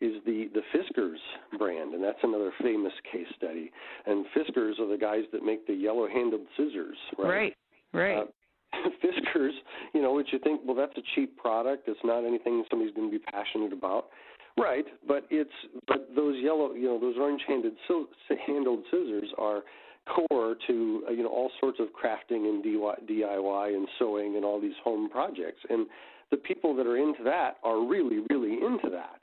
is 0.00 0.14
the 0.24 0.48
the 0.54 0.62
Fiskars 0.74 1.58
brand, 1.58 1.94
and 1.94 2.02
that's 2.02 2.18
another 2.22 2.52
famous 2.62 2.92
case 3.10 3.26
study. 3.36 3.70
And 4.06 4.26
Fiskars 4.36 4.78
are 4.78 4.88
the 4.88 4.98
guys 4.98 5.24
that 5.32 5.44
make 5.44 5.66
the 5.66 5.74
yellow-handled 5.74 6.46
scissors, 6.56 6.96
right? 7.18 7.28
Right. 7.28 7.56
Right. 7.92 8.18
Uh, 8.18 8.26
Fiskars, 9.04 9.52
you 9.94 10.02
know, 10.02 10.12
which 10.12 10.28
you 10.32 10.38
think, 10.40 10.60
well, 10.64 10.76
that's 10.76 10.96
a 10.98 11.02
cheap 11.14 11.36
product. 11.38 11.88
It's 11.88 12.00
not 12.04 12.24
anything 12.24 12.62
somebody's 12.68 12.94
going 12.94 13.10
to 13.10 13.18
be 13.18 13.24
passionate 13.24 13.72
about, 13.72 14.06
right? 14.58 14.84
But 15.06 15.26
it's 15.30 15.50
but 15.86 16.08
those 16.14 16.36
yellow, 16.42 16.74
you 16.74 16.86
know, 16.86 17.00
those 17.00 17.16
orange-handed 17.18 17.72
handled 18.46 18.80
scissors 18.90 19.30
are 19.38 19.62
core 20.06 20.56
to 20.66 21.02
uh, 21.08 21.12
you 21.12 21.22
know 21.22 21.28
all 21.28 21.50
sorts 21.60 21.78
of 21.80 21.88
crafting 21.88 22.48
and 22.48 22.64
DIY 22.64 23.74
and 23.74 23.88
sewing 23.98 24.36
and 24.36 24.44
all 24.44 24.60
these 24.60 24.76
home 24.82 25.08
projects. 25.08 25.60
And 25.68 25.86
the 26.30 26.36
people 26.36 26.74
that 26.76 26.86
are 26.86 26.96
into 26.96 27.22
that 27.24 27.56
are 27.62 27.84
really, 27.84 28.20
really 28.30 28.54
into 28.54 28.88
that. 28.90 29.20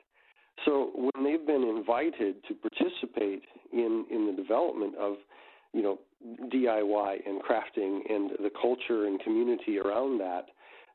So 0.65 0.91
when 0.95 1.23
they've 1.23 1.45
been 1.45 1.63
invited 1.63 2.35
to 2.47 2.53
participate 2.53 3.43
in 3.71 4.05
in 4.11 4.27
the 4.27 4.41
development 4.41 4.95
of 4.95 5.15
you 5.73 5.81
know 5.81 5.99
DIY 6.53 7.27
and 7.27 7.41
crafting 7.41 7.99
and 8.09 8.31
the 8.39 8.51
culture 8.61 9.07
and 9.07 9.19
community 9.21 9.79
around 9.79 10.19
that, 10.19 10.45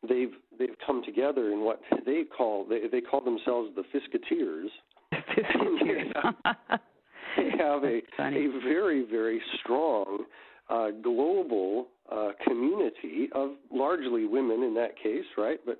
they've 0.09 0.33
they've 0.59 0.77
come 0.87 1.03
together 1.05 1.51
in 1.51 1.61
what 1.61 1.81
they 2.07 2.23
call 2.25 2.65
they 2.65 2.89
they 2.91 3.01
call 3.01 3.23
themselves 3.23 3.71
the 3.75 3.83
Fiskateers. 3.93 4.69
Fiskateers. 5.13 6.35
they 7.39 7.51
have 7.59 7.85
a 7.85 8.01
a 8.19 8.61
very 8.65 9.05
very 9.11 9.41
strong 9.61 10.25
uh, 10.69 10.89
global 11.03 11.87
uh, 12.13 12.31
community 12.47 13.29
of 13.35 13.51
largely 13.71 14.27
women 14.27 14.63
in 14.63 14.75
that 14.75 14.97
case, 15.03 15.25
right? 15.37 15.59
But 15.65 15.79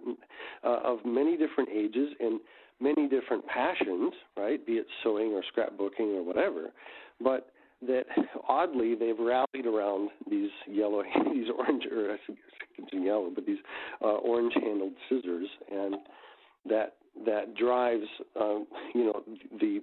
uh, 0.65 0.81
of 0.85 0.99
many 1.05 1.37
different 1.37 1.69
ages 1.71 2.09
and 2.21 2.41
many 2.81 3.09
different 3.09 3.47
passions, 3.47 4.13
right? 4.37 4.65
Be 4.65 4.75
it 4.75 4.87
sewing 5.03 5.33
or 5.33 5.43
scrapbooking 5.43 6.17
or 6.17 6.23
whatever. 6.23 6.69
But 7.21 7.51
that 7.87 8.05
oddly 8.49 8.95
they've 8.95 9.19
rallied 9.19 9.67
around 9.67 10.11
these 10.31 10.51
yellow, 10.67 11.03
these 11.33 11.49
orange, 11.57 11.85
or 11.87 12.13
I 12.13 12.17
think 12.27 12.39
it's 12.79 12.89
yellow, 12.93 13.31
but 13.35 13.47
these 13.47 13.59
uh, 14.03 14.17
orange-handled 14.17 14.93
scissors, 15.09 15.49
and 15.71 15.97
that 16.69 16.95
that 17.29 17.55
drives 17.55 18.07
um, 18.41 18.67
you 18.95 19.05
know 19.05 19.23
the 19.61 19.81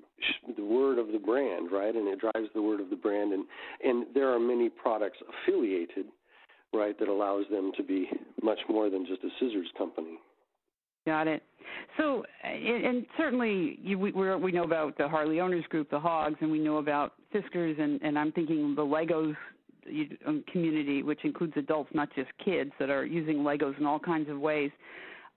the 0.57 0.63
word 0.63 0.97
of 0.97 1.07
the 1.11 1.19
brand, 1.19 1.71
right? 1.71 1.95
And 1.95 2.07
it 2.07 2.19
drives 2.19 2.49
the 2.53 2.61
word 2.61 2.81
of 2.81 2.89
the 2.89 2.95
brand, 2.95 3.33
and 3.33 3.45
and 3.83 4.07
there 4.13 4.29
are 4.33 4.39
many 4.39 4.69
products 4.69 5.17
affiliated, 5.21 6.07
right, 6.73 6.97
that 6.99 7.07
allows 7.07 7.45
them 7.51 7.71
to 7.77 7.83
be 7.83 8.09
much 8.41 8.59
more 8.69 8.89
than 8.89 9.05
just 9.05 9.23
a 9.23 9.29
scissors 9.39 9.67
company. 9.77 10.17
Got 11.05 11.27
it. 11.27 11.43
So, 11.97 12.23
and 12.43 13.05
certainly 13.17 13.77
you, 13.81 13.99
we 13.99 14.11
we 14.11 14.51
know 14.51 14.63
about 14.63 14.97
the 14.97 15.07
Harley 15.07 15.39
Owners 15.39 15.65
Group, 15.69 15.91
the 15.91 15.99
Hogs, 15.99 16.37
and 16.41 16.51
we 16.51 16.59
know 16.59 16.77
about 16.77 17.13
Fiskars, 17.33 17.79
and 17.79 18.01
and 18.01 18.17
I'm 18.17 18.31
thinking 18.31 18.73
the 18.75 18.81
Legos 18.81 19.35
um, 20.25 20.43
community, 20.51 21.03
which 21.03 21.19
includes 21.23 21.53
adults, 21.57 21.91
not 21.93 22.09
just 22.15 22.29
kids, 22.43 22.71
that 22.79 22.89
are 22.89 23.05
using 23.05 23.37
Legos 23.37 23.77
in 23.77 23.85
all 23.85 23.99
kinds 23.99 24.29
of 24.29 24.39
ways. 24.39 24.71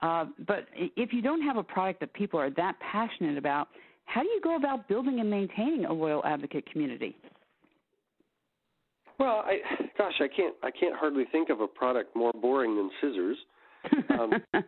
Uh, 0.00 0.26
but 0.46 0.66
if 0.74 1.12
you 1.12 1.20
don't 1.20 1.42
have 1.42 1.56
a 1.56 1.62
product 1.62 2.00
that 2.00 2.12
people 2.12 2.38
are 2.38 2.50
that 2.50 2.76
passionate 2.80 3.36
about, 3.36 3.68
how 4.04 4.22
do 4.22 4.28
you 4.28 4.40
go 4.42 4.56
about 4.56 4.88
building 4.88 5.20
and 5.20 5.28
maintaining 5.28 5.84
a 5.84 5.92
loyal 5.92 6.24
advocate 6.24 6.70
community? 6.70 7.16
Well, 9.18 9.44
I, 9.44 9.58
gosh, 9.98 10.14
I 10.20 10.28
can't 10.28 10.54
I 10.62 10.70
can't 10.70 10.94
hardly 10.96 11.24
think 11.32 11.50
of 11.50 11.60
a 11.60 11.66
product 11.66 12.14
more 12.14 12.32
boring 12.32 12.76
than 12.76 12.90
scissors. 13.00 13.36
Um, 14.10 14.32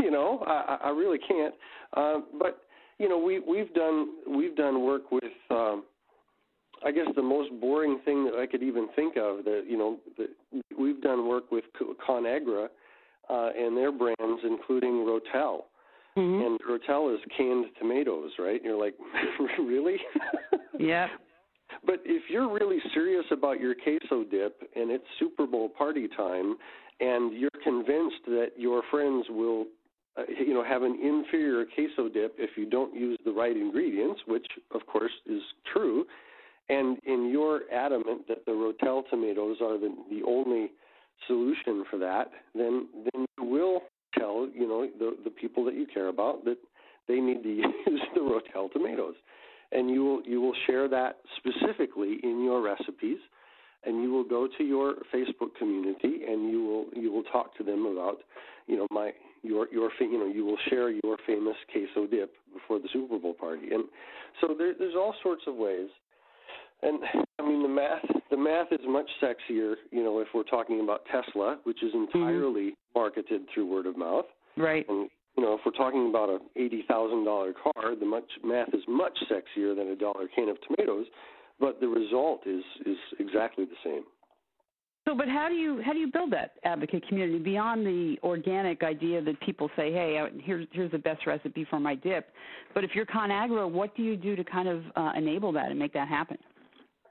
you 0.00 0.10
know, 0.10 0.42
I, 0.46 0.78
I 0.84 0.88
really 0.90 1.18
can't. 1.18 1.54
Uh, 1.94 2.20
but 2.38 2.62
you 2.98 3.08
know, 3.08 3.18
we 3.18 3.38
we've 3.40 3.72
done 3.74 4.08
we've 4.28 4.56
done 4.56 4.82
work 4.84 5.12
with. 5.12 5.24
Um, 5.50 5.84
I 6.84 6.90
guess 6.90 7.06
the 7.14 7.22
most 7.22 7.50
boring 7.60 8.00
thing 8.04 8.24
that 8.24 8.34
I 8.34 8.46
could 8.46 8.62
even 8.62 8.88
think 8.96 9.16
of 9.16 9.44
that 9.44 9.64
you 9.68 9.76
know 9.76 9.98
that 10.18 10.28
we've 10.76 11.00
done 11.02 11.28
work 11.28 11.52
with 11.52 11.64
ConAgra 12.08 12.68
uh, 13.28 13.50
and 13.56 13.76
their 13.76 13.92
brands, 13.92 14.42
including 14.44 15.06
Rotel. 15.06 15.62
Mm-hmm. 16.16 16.44
And 16.44 16.60
Rotel 16.60 17.14
is 17.14 17.20
canned 17.36 17.66
tomatoes, 17.78 18.30
right? 18.38 18.56
And 18.56 18.64
you're 18.64 18.78
like, 18.80 18.94
really? 19.58 19.96
yeah. 20.78 21.08
But 21.86 22.00
if 22.04 22.24
you're 22.28 22.52
really 22.52 22.78
serious 22.92 23.24
about 23.32 23.58
your 23.58 23.74
queso 23.74 24.24
dip 24.24 24.60
and 24.76 24.90
it's 24.90 25.04
Super 25.18 25.46
Bowl 25.46 25.70
party 25.70 26.06
time, 26.06 26.56
and 27.00 27.32
you're 27.32 27.50
convinced 27.64 28.24
that 28.26 28.50
your 28.56 28.82
friends 28.90 29.24
will, 29.30 29.64
uh, 30.16 30.22
you 30.38 30.52
know, 30.52 30.62
have 30.62 30.82
an 30.82 30.98
inferior 31.02 31.64
queso 31.74 32.08
dip 32.08 32.34
if 32.38 32.50
you 32.56 32.68
don't 32.68 32.94
use 32.94 33.18
the 33.24 33.32
right 33.32 33.56
ingredients, 33.56 34.20
which 34.28 34.46
of 34.74 34.86
course 34.86 35.12
is 35.26 35.40
true, 35.72 36.04
and 36.68 36.98
in 37.04 37.30
you're 37.30 37.62
adamant 37.72 38.28
that 38.28 38.44
the 38.46 38.52
Rotel 38.52 39.02
tomatoes 39.08 39.56
are 39.62 39.78
the 39.78 39.94
the 40.10 40.22
only 40.26 40.70
solution 41.26 41.84
for 41.90 41.98
that, 41.98 42.30
then 42.54 42.88
then 43.12 43.26
you 43.38 43.44
will 43.44 43.82
tell 44.18 44.48
you 44.54 44.66
know 44.68 44.88
the 44.98 45.16
the 45.24 45.30
people 45.30 45.64
that 45.64 45.74
you 45.74 45.86
care 45.92 46.08
about 46.08 46.44
that 46.44 46.58
they 47.08 47.20
need 47.20 47.42
to 47.42 47.48
use 47.50 48.02
the 48.14 48.20
Rotel 48.20 48.70
tomatoes, 48.72 49.14
and 49.72 49.90
you 49.90 50.04
will 50.04 50.22
you 50.24 50.40
will 50.40 50.54
share 50.66 50.88
that 50.88 51.18
specifically 51.38 52.18
in 52.22 52.42
your 52.44 52.62
recipes, 52.62 53.18
and 53.84 54.02
you 54.02 54.10
will 54.10 54.24
go 54.24 54.48
to 54.58 54.64
your 54.64 54.94
Facebook 55.14 55.54
community 55.58 56.22
and 56.28 56.50
you 56.50 56.64
will 56.64 56.86
you 57.00 57.10
will 57.12 57.24
talk 57.24 57.56
to 57.56 57.64
them 57.64 57.86
about 57.86 58.18
you 58.66 58.76
know 58.76 58.86
my 58.90 59.12
your 59.42 59.68
your 59.72 59.90
you 60.00 60.18
know 60.18 60.26
you 60.26 60.44
will 60.44 60.58
share 60.68 60.90
your 60.90 61.16
famous 61.26 61.56
queso 61.72 62.06
dip 62.06 62.32
before 62.52 62.78
the 62.78 62.88
Super 62.92 63.18
Bowl 63.18 63.34
party, 63.34 63.72
and 63.72 63.84
so 64.40 64.54
there, 64.56 64.72
there's 64.78 64.94
all 64.94 65.14
sorts 65.22 65.42
of 65.46 65.54
ways. 65.56 65.88
And 66.84 66.98
I 67.38 67.42
mean 67.42 67.62
the 67.62 67.68
math 67.68 68.04
the 68.32 68.38
math 68.38 68.72
is 68.72 68.80
much 68.88 69.08
sexier, 69.22 69.74
you 69.90 70.02
know, 70.02 70.18
if 70.18 70.28
we're 70.34 70.42
talking 70.42 70.80
about 70.80 71.02
Tesla, 71.04 71.58
which 71.64 71.82
is 71.82 71.92
mm-hmm. 71.92 72.18
entirely 72.18 72.70
mm-hmm. 72.70 72.98
marketed 72.98 73.42
through 73.52 73.70
word 73.70 73.86
of 73.86 73.96
mouth. 73.96 74.24
Right. 74.56 74.88
And 74.88 75.08
you 75.36 75.42
know, 75.42 75.54
if 75.54 75.60
we're 75.64 75.72
talking 75.72 76.08
about 76.08 76.28
a 76.30 76.38
eighty 76.56 76.84
thousand 76.88 77.24
dollar 77.24 77.52
car, 77.52 77.94
the 77.94 78.06
much 78.06 78.24
math 78.42 78.68
is 78.72 78.82
much 78.88 79.16
sexier 79.30 79.76
than 79.76 79.88
a 79.88 79.96
dollar 79.96 80.28
can 80.34 80.48
of 80.48 80.56
tomatoes, 80.66 81.06
but 81.60 81.78
the 81.80 81.88
result 81.88 82.40
is 82.46 82.62
is 82.86 82.96
exactly 83.18 83.66
the 83.66 83.76
same. 83.84 84.02
So, 85.06 85.16
but 85.16 85.28
how 85.28 85.48
do 85.48 85.54
you 85.54 85.82
how 85.84 85.92
do 85.92 85.98
you 85.98 86.10
build 86.10 86.32
that 86.32 86.52
advocate 86.64 87.06
community 87.08 87.38
beyond 87.38 87.84
the 87.84 88.16
organic 88.22 88.82
idea 88.82 89.20
that 89.22 89.40
people 89.40 89.70
say, 89.76 89.92
"Hey, 89.92 90.18
here's 90.42 90.66
here's 90.72 90.90
the 90.90 90.98
best 90.98 91.26
recipe 91.26 91.66
for 91.68 91.80
my 91.80 91.94
dip," 91.96 92.30
but 92.72 92.84
if 92.84 92.94
you're 92.94 93.06
ConAgra, 93.06 93.70
what 93.70 93.94
do 93.96 94.02
you 94.02 94.16
do 94.16 94.36
to 94.36 94.44
kind 94.44 94.68
of 94.68 94.82
uh, 94.96 95.12
enable 95.16 95.52
that 95.52 95.70
and 95.70 95.78
make 95.78 95.92
that 95.94 96.08
happen? 96.08 96.38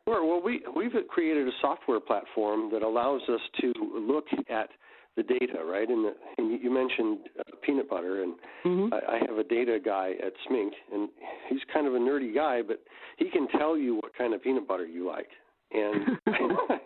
Sure. 0.08 0.26
Well, 0.26 0.42
we 0.44 0.62
we've 0.76 0.94
created 1.10 1.48
a 1.48 1.52
software 1.62 2.00
platform 2.00 2.70
that 2.74 2.82
allows 2.82 3.22
us 3.30 3.42
to 3.62 3.74
look 3.94 4.26
at 4.50 4.70
the 5.18 5.24
data, 5.24 5.64
right? 5.66 5.90
And, 5.90 6.06
the, 6.06 6.14
and 6.38 6.62
you 6.62 6.74
mentioned 6.74 7.20
uh, 7.40 7.44
peanut 7.64 7.90
butter, 7.90 8.24
and 8.24 8.34
mm-hmm. 8.66 8.94
I, 8.94 9.16
I 9.16 9.20
have 9.28 9.38
a 9.38 9.44
data 9.44 9.78
guy 9.84 10.14
at 10.26 10.34
Smink, 10.50 10.70
and 10.94 11.10
he's 11.50 11.60
kind 11.74 11.86
of 11.86 11.96
a 11.96 11.98
nerdy 11.98 12.34
guy, 12.34 12.62
but 12.62 12.82
he 13.18 13.30
can 13.30 13.48
tell 13.50 13.78
you 13.78 13.96
what 13.96 14.16
kind 14.18 14.34
of 14.34 14.42
peanut 14.42 14.68
butter 14.68 14.86
you 14.86 15.08
like, 15.08 15.28
and 15.72 16.18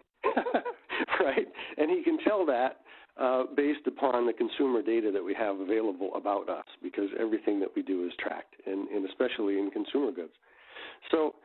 right, 1.19 1.47
and 1.77 1.91
he 1.91 2.03
can 2.03 2.17
tell 2.27 2.45
that 2.47 2.79
uh, 3.21 3.43
based 3.55 3.85
upon 3.87 4.25
the 4.25 4.33
consumer 4.33 4.81
data 4.81 5.11
that 5.11 5.23
we 5.23 5.33
have 5.33 5.59
available 5.59 6.11
about 6.15 6.49
us, 6.49 6.65
because 6.81 7.09
everything 7.19 7.59
that 7.59 7.69
we 7.75 7.81
do 7.81 8.05
is 8.05 8.11
tracked, 8.19 8.55
and, 8.65 8.87
and 8.89 9.07
especially 9.07 9.59
in 9.59 9.69
consumer 9.71 10.11
goods. 10.11 10.33
So 11.11 11.35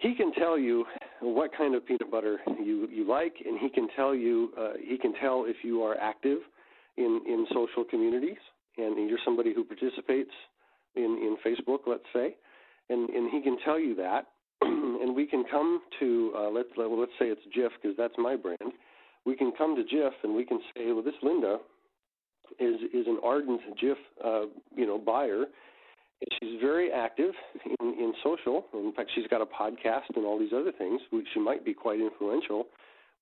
he 0.00 0.14
can 0.14 0.32
tell 0.34 0.58
you 0.58 0.84
what 1.20 1.50
kind 1.56 1.74
of 1.74 1.86
peanut 1.86 2.10
butter 2.10 2.38
you 2.62 2.88
you 2.90 3.06
like, 3.06 3.34
and 3.44 3.58
he 3.58 3.68
can 3.68 3.88
tell 3.96 4.14
you 4.14 4.52
uh, 4.58 4.72
he 4.80 4.96
can 4.98 5.12
tell 5.20 5.44
if 5.46 5.56
you 5.62 5.82
are 5.82 5.96
active 6.00 6.38
in 6.96 7.20
in 7.26 7.46
social 7.52 7.84
communities, 7.84 8.38
and 8.76 9.08
you're 9.08 9.18
somebody 9.24 9.52
who 9.54 9.64
participates 9.64 10.32
in 10.94 11.02
in 11.02 11.36
Facebook, 11.44 11.80
let's 11.86 12.04
say, 12.12 12.36
and 12.90 13.08
and 13.10 13.30
he 13.30 13.42
can 13.42 13.58
tell 13.64 13.78
you 13.78 13.94
that, 13.96 14.26
and 14.62 15.14
we 15.14 15.26
can 15.26 15.44
come 15.50 15.80
to 16.00 16.32
uh, 16.36 16.50
let's 16.50 16.68
let's 16.76 17.12
say 17.18 17.26
it's 17.26 17.42
Jif 17.56 17.70
because 17.80 17.96
that's 17.96 18.14
my 18.18 18.36
brand. 18.36 18.72
We 19.24 19.36
can 19.36 19.52
come 19.58 19.76
to 19.76 19.82
Jif 19.82 20.12
and 20.22 20.34
we 20.34 20.44
can 20.44 20.58
say, 20.74 20.92
well, 20.92 21.02
this 21.02 21.14
Linda 21.22 21.58
is 22.58 22.76
is 22.94 23.06
an 23.06 23.18
ardent 23.22 23.60
Jif, 23.82 23.96
uh, 24.24 24.46
you 24.74 24.86
know, 24.86 24.98
buyer. 24.98 25.44
She's 26.40 26.60
very 26.60 26.90
active 26.90 27.32
in, 27.80 27.86
in 27.94 28.12
social. 28.24 28.64
In 28.74 28.92
fact, 28.92 29.10
she's 29.14 29.26
got 29.28 29.40
a 29.40 29.46
podcast 29.46 30.16
and 30.16 30.24
all 30.24 30.38
these 30.38 30.52
other 30.52 30.72
things. 30.72 31.00
She 31.32 31.40
might 31.40 31.64
be 31.64 31.74
quite 31.74 32.00
influential. 32.00 32.66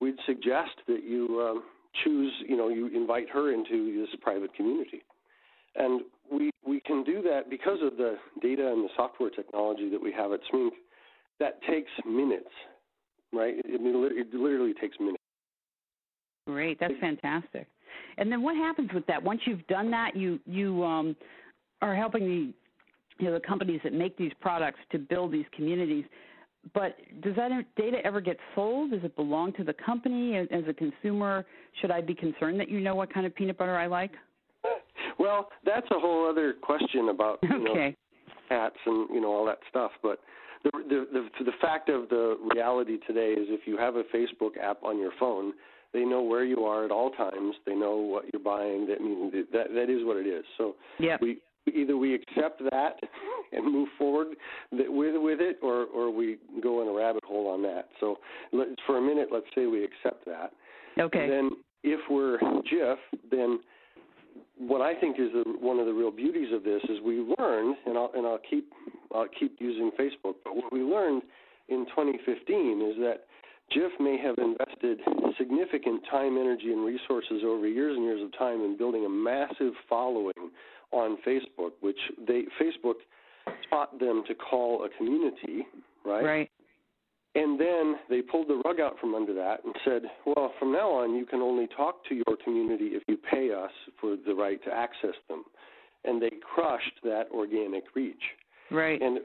We'd 0.00 0.16
suggest 0.26 0.76
that 0.88 1.04
you 1.04 1.46
um, 1.46 1.64
choose, 2.04 2.32
you 2.48 2.56
know, 2.56 2.68
you 2.68 2.88
invite 2.88 3.28
her 3.30 3.52
into 3.52 4.00
this 4.00 4.08
private 4.22 4.54
community. 4.54 5.02
And 5.74 6.02
we, 6.32 6.50
we 6.66 6.80
can 6.80 7.04
do 7.04 7.22
that 7.22 7.50
because 7.50 7.78
of 7.82 7.96
the 7.98 8.16
data 8.40 8.72
and 8.72 8.84
the 8.84 8.88
software 8.96 9.30
technology 9.30 9.90
that 9.90 10.02
we 10.02 10.12
have 10.12 10.32
at 10.32 10.40
Smink. 10.52 10.70
That 11.38 11.60
takes 11.68 11.90
minutes, 12.06 12.48
right? 13.32 13.56
It, 13.58 13.64
it 13.66 14.34
literally 14.34 14.72
takes 14.80 14.98
minutes. 14.98 15.18
Great, 16.46 16.80
that's 16.80 16.94
fantastic. 17.00 17.66
And 18.16 18.32
then 18.32 18.42
what 18.42 18.56
happens 18.56 18.90
with 18.94 19.06
that? 19.06 19.22
Once 19.22 19.40
you've 19.44 19.66
done 19.66 19.90
that, 19.90 20.16
you 20.16 20.38
you 20.46 20.82
um, 20.82 21.16
are 21.82 21.94
helping 21.94 22.24
the 22.24 22.54
you 23.18 23.26
know 23.26 23.34
the 23.34 23.40
companies 23.40 23.80
that 23.84 23.92
make 23.92 24.16
these 24.16 24.32
products 24.40 24.80
to 24.92 24.98
build 24.98 25.32
these 25.32 25.46
communities. 25.54 26.04
But 26.74 26.96
does 27.22 27.36
that 27.36 27.50
data 27.76 27.98
ever 28.04 28.20
get 28.20 28.36
sold? 28.54 28.90
Does 28.90 29.04
it 29.04 29.14
belong 29.14 29.52
to 29.54 29.64
the 29.64 29.72
company? 29.72 30.36
As 30.36 30.64
a 30.68 30.74
consumer, 30.74 31.46
should 31.80 31.90
I 31.90 32.00
be 32.00 32.14
concerned 32.14 32.58
that 32.58 32.68
you 32.68 32.80
know 32.80 32.94
what 32.94 33.12
kind 33.12 33.24
of 33.24 33.34
peanut 33.34 33.56
butter 33.58 33.76
I 33.76 33.86
like? 33.86 34.12
Well, 35.18 35.48
that's 35.64 35.86
a 35.92 35.98
whole 35.98 36.28
other 36.28 36.52
question 36.60 37.08
about 37.08 37.38
you 37.42 37.56
okay. 37.56 37.64
know 37.64 37.92
hats 38.50 38.76
and 38.84 39.08
you 39.10 39.20
know 39.20 39.32
all 39.32 39.46
that 39.46 39.58
stuff. 39.70 39.92
But 40.02 40.20
the, 40.64 40.70
the 40.88 41.06
the 41.12 41.44
the 41.44 41.52
fact 41.60 41.88
of 41.88 42.08
the 42.08 42.36
reality 42.54 42.98
today 43.06 43.32
is 43.32 43.46
if 43.48 43.66
you 43.66 43.76
have 43.78 43.96
a 43.96 44.02
Facebook 44.14 44.58
app 44.60 44.82
on 44.82 44.98
your 44.98 45.12
phone, 45.18 45.52
they 45.92 46.04
know 46.04 46.22
where 46.22 46.44
you 46.44 46.64
are 46.64 46.84
at 46.84 46.90
all 46.90 47.10
times. 47.10 47.54
They 47.64 47.74
know 47.74 47.96
what 47.96 48.24
you're 48.32 48.42
buying. 48.42 48.86
That 48.86 49.00
means 49.00 49.32
that 49.52 49.68
that 49.74 49.90
is 49.90 50.04
what 50.04 50.16
it 50.16 50.26
is. 50.26 50.44
So 50.58 50.76
yep. 50.98 51.20
we 51.20 51.38
either 51.74 51.96
we 51.96 52.14
accept 52.14 52.62
that 52.70 52.98
and 53.52 53.64
move 53.64 53.88
forward 53.98 54.28
with 54.72 55.14
with 55.16 55.40
it, 55.40 55.58
or 55.62 55.84
or 55.86 56.10
we 56.10 56.38
go 56.62 56.82
in 56.82 56.88
a 56.88 56.92
rabbit 56.92 57.24
hole 57.24 57.48
on 57.48 57.62
that. 57.62 57.88
So 58.00 58.18
for 58.86 58.98
a 58.98 59.02
minute, 59.02 59.28
let's 59.32 59.46
say 59.54 59.66
we 59.66 59.84
accept 59.84 60.24
that. 60.26 60.52
Okay. 60.98 61.24
And 61.24 61.32
then 61.32 61.50
if 61.82 62.00
we're 62.10 62.38
Jif, 62.38 62.96
then 63.30 63.60
what 64.58 64.80
I 64.80 64.98
think 64.98 65.18
is 65.18 65.28
the, 65.32 65.44
one 65.60 65.78
of 65.78 65.86
the 65.86 65.92
real 65.92 66.10
beauties 66.10 66.48
of 66.52 66.64
this 66.64 66.82
is 66.84 66.98
we 67.04 67.24
learned, 67.38 67.76
and 67.86 67.96
I'll 67.96 68.10
and 68.14 68.26
I'll 68.26 68.40
keep 68.48 68.72
I'll 69.14 69.28
keep 69.38 69.56
using 69.58 69.90
Facebook, 69.98 70.34
but 70.44 70.56
what 70.56 70.72
we 70.72 70.80
learned 70.80 71.22
in 71.68 71.86
2015 71.86 72.82
is 72.90 72.96
that 72.98 73.24
Jif 73.76 73.90
may 73.98 74.16
have 74.18 74.36
invested 74.38 75.00
significant 75.36 76.02
time, 76.10 76.38
energy, 76.38 76.72
and 76.72 76.84
resources 76.84 77.42
over 77.44 77.66
years 77.66 77.96
and 77.96 78.04
years 78.04 78.22
of 78.22 78.36
time 78.38 78.60
in 78.62 78.76
building 78.76 79.04
a 79.04 79.08
massive 79.08 79.72
following 79.88 80.50
on 80.96 81.18
Facebook, 81.26 81.72
which 81.80 81.98
they 82.26 82.44
Facebook 82.60 82.94
taught 83.70 83.98
them 83.98 84.22
to 84.26 84.34
call 84.34 84.84
a 84.84 84.88
community, 84.96 85.66
right? 86.04 86.24
Right. 86.24 86.50
And 87.34 87.60
then 87.60 87.96
they 88.08 88.22
pulled 88.22 88.48
the 88.48 88.62
rug 88.64 88.80
out 88.80 88.98
from 88.98 89.14
under 89.14 89.34
that 89.34 89.62
and 89.64 89.74
said, 89.84 90.02
well, 90.24 90.54
from 90.58 90.72
now 90.72 90.90
on, 90.90 91.14
you 91.14 91.26
can 91.26 91.40
only 91.40 91.68
talk 91.76 92.02
to 92.08 92.14
your 92.14 92.36
community 92.42 92.92
if 92.92 93.02
you 93.08 93.18
pay 93.30 93.52
us 93.52 93.70
for 94.00 94.16
the 94.26 94.34
right 94.34 94.62
to 94.64 94.72
access 94.72 95.14
them. 95.28 95.44
And 96.04 96.20
they 96.20 96.30
crushed 96.54 96.98
that 97.02 97.24
organic 97.30 97.84
reach. 97.94 98.22
Right. 98.70 99.00
And 99.02 99.18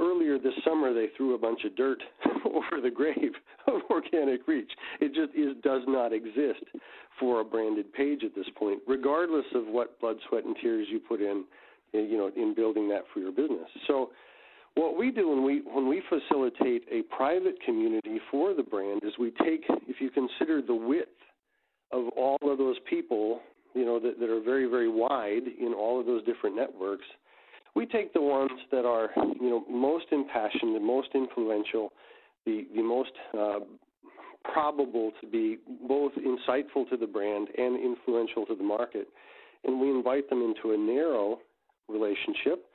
earlier 0.00 0.38
this 0.38 0.54
summer, 0.64 0.92
they 0.92 1.06
threw 1.16 1.34
a 1.34 1.38
bunch 1.38 1.64
of 1.64 1.76
dirt 1.76 2.02
over 2.46 2.80
the 2.82 2.90
grave 2.90 3.34
of 3.66 3.80
organic 3.90 4.46
reach. 4.46 4.70
It 5.00 5.08
just 5.08 5.36
is, 5.36 5.56
does 5.62 5.82
not 5.86 6.12
exist 6.12 6.64
for 7.18 7.40
a 7.40 7.44
branded 7.44 7.92
page 7.92 8.22
at 8.24 8.34
this 8.34 8.46
point, 8.56 8.80
regardless 8.86 9.46
of 9.54 9.66
what 9.66 10.00
blood, 10.00 10.16
sweat, 10.28 10.44
and 10.44 10.56
tears 10.60 10.86
you 10.90 10.98
put 10.98 11.20
in, 11.20 11.44
eh, 11.94 11.98
you 11.98 12.16
know, 12.16 12.30
in 12.36 12.54
building 12.54 12.88
that 12.88 13.02
for 13.12 13.20
your 13.20 13.32
business. 13.32 13.68
So 13.86 14.10
what 14.74 14.96
we 14.96 15.10
do 15.10 15.28
when 15.28 15.44
we 15.44 15.62
when 15.72 15.88
we 15.88 16.02
facilitate 16.08 16.84
a 16.90 17.02
private 17.14 17.56
community 17.64 18.18
for 18.30 18.54
the 18.54 18.62
brand 18.62 19.02
is 19.04 19.12
we 19.18 19.30
take 19.42 19.64
if 19.88 20.00
you 20.00 20.10
consider 20.10 20.62
the 20.62 20.74
width 20.74 21.10
of 21.92 22.08
all 22.16 22.38
of 22.42 22.58
those 22.58 22.76
people 22.88 23.40
you 23.74 23.84
know 23.84 24.00
that, 24.00 24.18
that 24.18 24.30
are 24.30 24.40
very 24.40 24.66
very 24.68 24.88
wide 24.88 25.42
in 25.60 25.74
all 25.74 26.00
of 26.00 26.06
those 26.06 26.24
different 26.24 26.56
networks 26.56 27.04
we 27.74 27.86
take 27.86 28.12
the 28.12 28.20
ones 28.20 28.50
that 28.70 28.84
are 28.86 29.10
you 29.16 29.50
know 29.50 29.64
most 29.70 30.06
impassioned 30.10 30.74
the 30.74 30.80
most 30.80 31.08
influential 31.14 31.92
the 32.46 32.66
the 32.74 32.82
most 32.82 33.12
uh, 33.38 33.60
probable 34.44 35.12
to 35.20 35.26
be 35.26 35.58
both 35.86 36.12
insightful 36.14 36.88
to 36.90 36.96
the 36.96 37.06
brand 37.06 37.48
and 37.56 37.78
influential 37.82 38.44
to 38.46 38.54
the 38.54 38.64
market 38.64 39.08
and 39.64 39.80
we 39.80 39.90
invite 39.90 40.28
them 40.28 40.42
into 40.42 40.74
a 40.74 40.76
narrow 40.76 41.38
relationship 41.88 42.66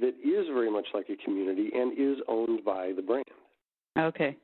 that 0.00 0.14
is 0.22 0.46
very 0.52 0.70
much 0.70 0.86
like 0.92 1.06
a 1.08 1.24
community 1.24 1.70
and 1.74 1.92
is 1.98 2.22
owned 2.28 2.64
by 2.64 2.92
the 2.94 3.02
brand. 3.02 3.24
Okay. 3.98 4.36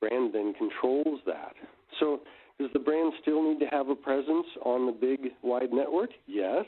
Brand 0.00 0.34
then 0.34 0.52
controls 0.54 1.20
that. 1.26 1.54
So 2.00 2.20
does 2.58 2.70
the 2.72 2.78
brand 2.78 3.12
still 3.22 3.42
need 3.42 3.60
to 3.60 3.66
have 3.66 3.88
a 3.88 3.94
presence 3.94 4.46
on 4.64 4.86
the 4.86 4.92
big 4.92 5.32
wide 5.42 5.72
network? 5.72 6.10
Yes. 6.26 6.64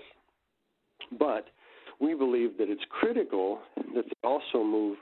But 1.18 1.48
we 2.00 2.14
believe 2.14 2.56
that 2.58 2.68
it's 2.68 2.84
critical 2.88 3.60
that 3.94 4.04
they 4.04 4.28
also 4.28 4.62
move 4.62 4.98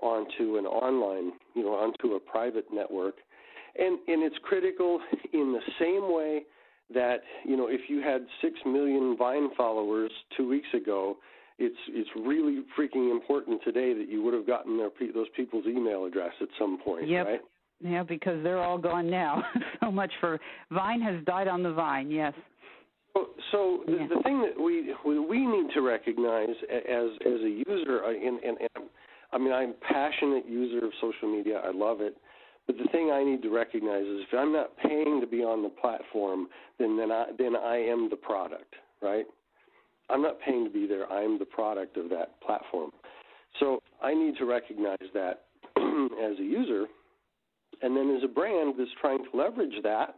onto 0.00 0.56
an 0.56 0.66
online, 0.66 1.32
you 1.54 1.62
know, 1.62 1.74
onto 1.74 2.14
a 2.14 2.20
private 2.20 2.66
network. 2.72 3.16
And 3.78 3.98
and 4.08 4.22
it's 4.22 4.36
critical 4.42 5.00
in 5.32 5.52
the 5.52 5.60
same 5.78 6.14
way 6.14 6.42
that, 6.94 7.18
you 7.44 7.56
know, 7.56 7.68
if 7.68 7.82
you 7.88 8.00
had 8.00 8.26
6 8.40 8.54
million 8.64 9.16
Vine 9.18 9.50
followers 9.56 10.10
2 10.36 10.48
weeks 10.48 10.68
ago, 10.74 11.18
it's 11.58 11.76
it's 11.88 12.08
really 12.16 12.62
freaking 12.78 13.10
important 13.10 13.60
today 13.64 13.92
that 13.92 14.08
you 14.08 14.22
would 14.22 14.34
have 14.34 14.46
gotten 14.46 14.78
their 14.78 14.90
those 15.12 15.26
people's 15.36 15.66
email 15.66 16.04
address 16.04 16.32
at 16.40 16.48
some 16.58 16.78
point, 16.84 17.08
yep. 17.08 17.26
right? 17.26 17.40
Yeah, 17.80 18.02
because 18.02 18.42
they're 18.42 18.62
all 18.62 18.78
gone 18.78 19.10
now. 19.10 19.42
so 19.80 19.90
much 19.90 20.12
for 20.20 20.38
Vine 20.70 21.00
has 21.00 21.24
died 21.24 21.48
on 21.48 21.62
the 21.62 21.72
vine. 21.72 22.10
Yes. 22.10 22.32
So, 23.14 23.28
so 23.52 23.84
yeah. 23.88 24.06
the, 24.08 24.16
the 24.16 24.22
thing 24.22 24.40
that 24.42 24.60
we 24.60 24.94
we 25.04 25.46
need 25.46 25.72
to 25.74 25.80
recognize 25.80 26.54
as 26.70 27.08
as 27.26 27.40
a 27.42 27.62
user, 27.66 28.04
and, 28.04 28.38
and, 28.40 28.58
and 28.74 28.84
I 29.32 29.38
mean 29.38 29.52
I'm 29.52 29.70
a 29.70 29.92
passionate 29.92 30.48
user 30.48 30.84
of 30.84 30.92
social 31.00 31.30
media. 31.30 31.60
I 31.64 31.70
love 31.70 32.00
it. 32.00 32.16
But 32.66 32.76
the 32.76 32.88
thing 32.92 33.10
I 33.10 33.24
need 33.24 33.42
to 33.42 33.50
recognize 33.50 34.04
is 34.04 34.20
if 34.30 34.38
I'm 34.38 34.52
not 34.52 34.76
paying 34.76 35.20
to 35.22 35.26
be 35.26 35.38
on 35.38 35.62
the 35.62 35.70
platform, 35.70 36.48
then 36.78 36.96
then 36.96 37.10
I 37.10 37.26
then 37.38 37.56
I 37.56 37.76
am 37.76 38.08
the 38.10 38.16
product, 38.16 38.74
right? 39.02 39.24
I'm 40.10 40.22
not 40.22 40.40
paying 40.40 40.64
to 40.64 40.70
be 40.70 40.86
there. 40.86 41.10
I'm 41.10 41.38
the 41.38 41.44
product 41.44 41.96
of 41.96 42.08
that 42.10 42.40
platform. 42.40 42.90
So 43.60 43.80
I 44.02 44.14
need 44.14 44.36
to 44.38 44.44
recognize 44.44 44.96
that 45.14 45.44
as 45.76 46.38
a 46.38 46.42
user. 46.42 46.86
And 47.82 47.96
then 47.96 48.14
as 48.16 48.24
a 48.24 48.28
brand 48.28 48.74
that's 48.78 48.90
trying 49.00 49.24
to 49.30 49.36
leverage 49.36 49.82
that, 49.82 50.16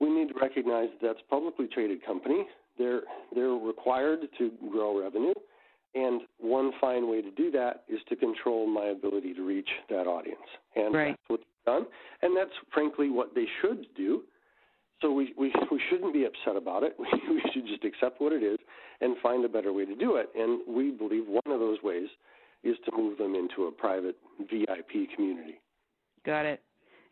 we 0.00 0.10
need 0.10 0.28
to 0.28 0.34
recognize 0.40 0.88
that 1.00 1.06
that's 1.06 1.20
a 1.26 1.30
publicly 1.30 1.66
traded 1.72 2.04
company. 2.04 2.46
They're, 2.78 3.02
they're 3.34 3.50
required 3.50 4.20
to 4.38 4.50
grow 4.70 5.00
revenue. 5.00 5.34
And 5.96 6.20
one 6.38 6.72
fine 6.80 7.10
way 7.10 7.22
to 7.22 7.30
do 7.30 7.50
that 7.52 7.84
is 7.88 8.00
to 8.10 8.16
control 8.16 8.66
my 8.66 8.86
ability 8.86 9.32
to 9.34 9.42
reach 9.46 9.68
that 9.88 10.06
audience. 10.06 10.38
And 10.74 10.94
right. 10.94 11.08
that's 11.08 11.22
what's 11.28 11.44
done. 11.64 11.86
And 12.22 12.36
that's 12.36 12.52
frankly 12.72 13.08
what 13.10 13.34
they 13.34 13.46
should 13.62 13.86
do 13.96 14.22
so 15.02 15.12
we, 15.12 15.34
we, 15.36 15.52
we 15.70 15.80
shouldn't 15.90 16.12
be 16.12 16.24
upset 16.24 16.56
about 16.56 16.82
it. 16.82 16.96
We, 16.98 17.06
we 17.34 17.42
should 17.52 17.66
just 17.66 17.84
accept 17.84 18.20
what 18.20 18.32
it 18.32 18.42
is 18.42 18.58
and 19.00 19.16
find 19.22 19.44
a 19.44 19.48
better 19.48 19.72
way 19.72 19.84
to 19.84 19.94
do 19.94 20.16
it. 20.16 20.30
And 20.34 20.60
we 20.68 20.90
believe 20.90 21.24
one 21.26 21.54
of 21.54 21.60
those 21.60 21.78
ways 21.82 22.08
is 22.64 22.76
to 22.86 22.96
move 22.96 23.18
them 23.18 23.34
into 23.34 23.64
a 23.64 23.72
private 23.72 24.16
VIP 24.40 25.10
community. 25.14 25.60
Got 26.24 26.46
it. 26.46 26.60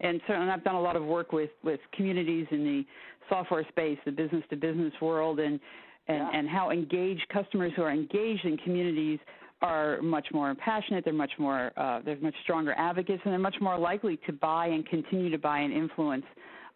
And 0.00 0.20
certainly, 0.26 0.50
I've 0.50 0.64
done 0.64 0.74
a 0.74 0.80
lot 0.80 0.96
of 0.96 1.04
work 1.04 1.32
with, 1.32 1.50
with 1.62 1.78
communities 1.92 2.46
in 2.50 2.64
the 2.64 2.84
software 3.28 3.64
space, 3.68 3.96
the 4.04 4.10
business 4.10 4.42
to 4.50 4.56
business 4.56 4.92
world, 5.00 5.38
and 5.38 5.60
and, 6.08 6.18
yeah. 6.18 6.30
and 6.38 6.48
how 6.48 6.70
engaged 6.70 7.26
customers 7.32 7.72
who 7.76 7.82
are 7.82 7.92
engaged 7.92 8.44
in 8.44 8.56
communities 8.58 9.18
are 9.62 10.00
much 10.02 10.26
more 10.32 10.54
passionate. 10.56 11.04
They're 11.04 11.14
much 11.14 11.32
more 11.38 11.72
uh, 11.76 12.00
they're 12.04 12.18
much 12.18 12.34
stronger 12.42 12.74
advocates, 12.76 13.22
and 13.24 13.32
they're 13.32 13.38
much 13.38 13.56
more 13.60 13.78
likely 13.78 14.18
to 14.26 14.32
buy 14.32 14.66
and 14.66 14.86
continue 14.86 15.30
to 15.30 15.38
buy 15.38 15.60
and 15.60 15.72
influence 15.72 16.24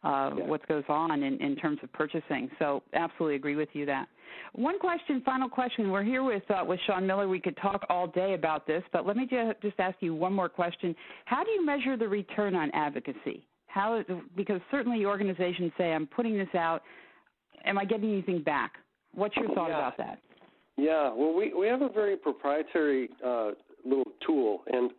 uh, 0.04 0.30
yeah. 0.36 0.44
what 0.46 0.66
goes 0.68 0.84
on 0.88 1.22
in, 1.22 1.40
in 1.40 1.56
terms 1.56 1.78
of 1.82 1.92
purchasing. 1.92 2.48
So 2.58 2.82
absolutely 2.94 3.36
agree 3.36 3.56
with 3.56 3.68
you 3.72 3.84
that. 3.86 4.08
One 4.54 4.78
question, 4.78 5.20
final 5.24 5.48
question. 5.48 5.90
We're 5.90 6.04
here 6.04 6.22
with 6.22 6.48
uh, 6.50 6.64
with 6.64 6.80
Sean 6.86 7.06
Miller. 7.06 7.28
We 7.28 7.40
could 7.40 7.56
talk 7.58 7.84
all 7.90 8.06
day 8.06 8.34
about 8.34 8.66
this, 8.66 8.82
but 8.92 9.06
let 9.06 9.16
me 9.16 9.26
just, 9.28 9.60
just 9.60 9.78
ask 9.78 9.96
you 10.00 10.14
one 10.14 10.32
more 10.32 10.48
question. 10.48 10.94
How 11.26 11.44
do 11.44 11.50
you 11.50 11.64
measure 11.66 11.96
the 11.96 12.08
return 12.08 12.54
on 12.54 12.70
advocacy? 12.72 13.46
How 13.66 14.02
because 14.36 14.60
certainly 14.70 15.04
organizations 15.04 15.72
say 15.76 15.92
I'm 15.92 16.06
putting 16.06 16.38
this 16.38 16.54
out. 16.54 16.82
Am 17.64 17.76
I 17.76 17.84
getting 17.84 18.12
anything 18.12 18.42
back? 18.42 18.72
What's 19.14 19.36
your 19.36 19.48
thought 19.54 19.68
yeah. 19.68 19.78
about 19.78 19.96
that? 19.98 20.18
Yeah, 20.76 21.12
well, 21.12 21.34
we 21.34 21.52
we 21.52 21.66
have 21.66 21.82
a 21.82 21.88
very 21.88 22.16
proprietary 22.16 23.08
uh, 23.24 23.50
little 23.84 24.12
tool, 24.24 24.62
and 24.68 24.90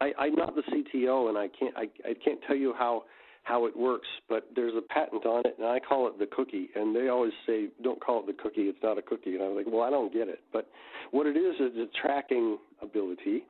I, 0.00 0.12
I'm 0.18 0.34
not 0.34 0.54
the 0.56 0.62
CTO, 0.62 1.28
and 1.28 1.38
I 1.38 1.48
can't 1.48 1.76
I, 1.76 1.82
I 2.08 2.14
can't 2.24 2.40
tell 2.46 2.56
you 2.56 2.74
how 2.76 3.04
how 3.44 3.66
it 3.66 3.76
works, 3.76 4.08
but 4.28 4.48
there's 4.56 4.72
a 4.74 4.80
patent 4.80 5.26
on 5.26 5.42
it, 5.44 5.54
and 5.58 5.68
I 5.68 5.78
call 5.78 6.08
it 6.08 6.18
the 6.18 6.26
cookie. 6.26 6.70
And 6.74 6.96
they 6.96 7.08
always 7.08 7.32
say, 7.46 7.68
"Don't 7.82 8.00
call 8.00 8.20
it 8.20 8.26
the 8.26 8.42
cookie; 8.42 8.62
it's 8.62 8.82
not 8.82 8.98
a 8.98 9.02
cookie." 9.02 9.34
And 9.34 9.44
I'm 9.44 9.54
like, 9.54 9.66
"Well, 9.68 9.82
I 9.82 9.90
don't 9.90 10.12
get 10.12 10.28
it." 10.28 10.40
But 10.52 10.68
what 11.12 11.26
it 11.26 11.36
is 11.36 11.54
is 11.60 11.76
a 11.76 11.86
tracking 12.02 12.58
ability, 12.82 13.44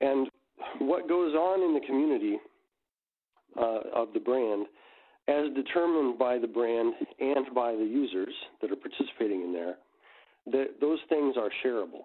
and 0.00 0.28
what 0.78 1.08
goes 1.08 1.34
on 1.34 1.62
in 1.62 1.74
the 1.74 1.86
community 1.86 2.38
uh, 3.58 3.80
of 3.94 4.12
the 4.12 4.20
brand, 4.20 4.66
as 5.30 5.54
determined 5.54 6.18
by 6.18 6.38
the 6.38 6.46
brand 6.46 6.94
and 7.20 7.54
by 7.54 7.72
the 7.72 7.84
users 7.84 8.34
that 8.60 8.70
are 8.72 8.76
participating 8.76 9.42
in 9.42 9.52
there, 9.52 9.76
that 10.46 10.80
those 10.80 10.98
things 11.08 11.36
are 11.36 11.50
shareable. 11.64 12.04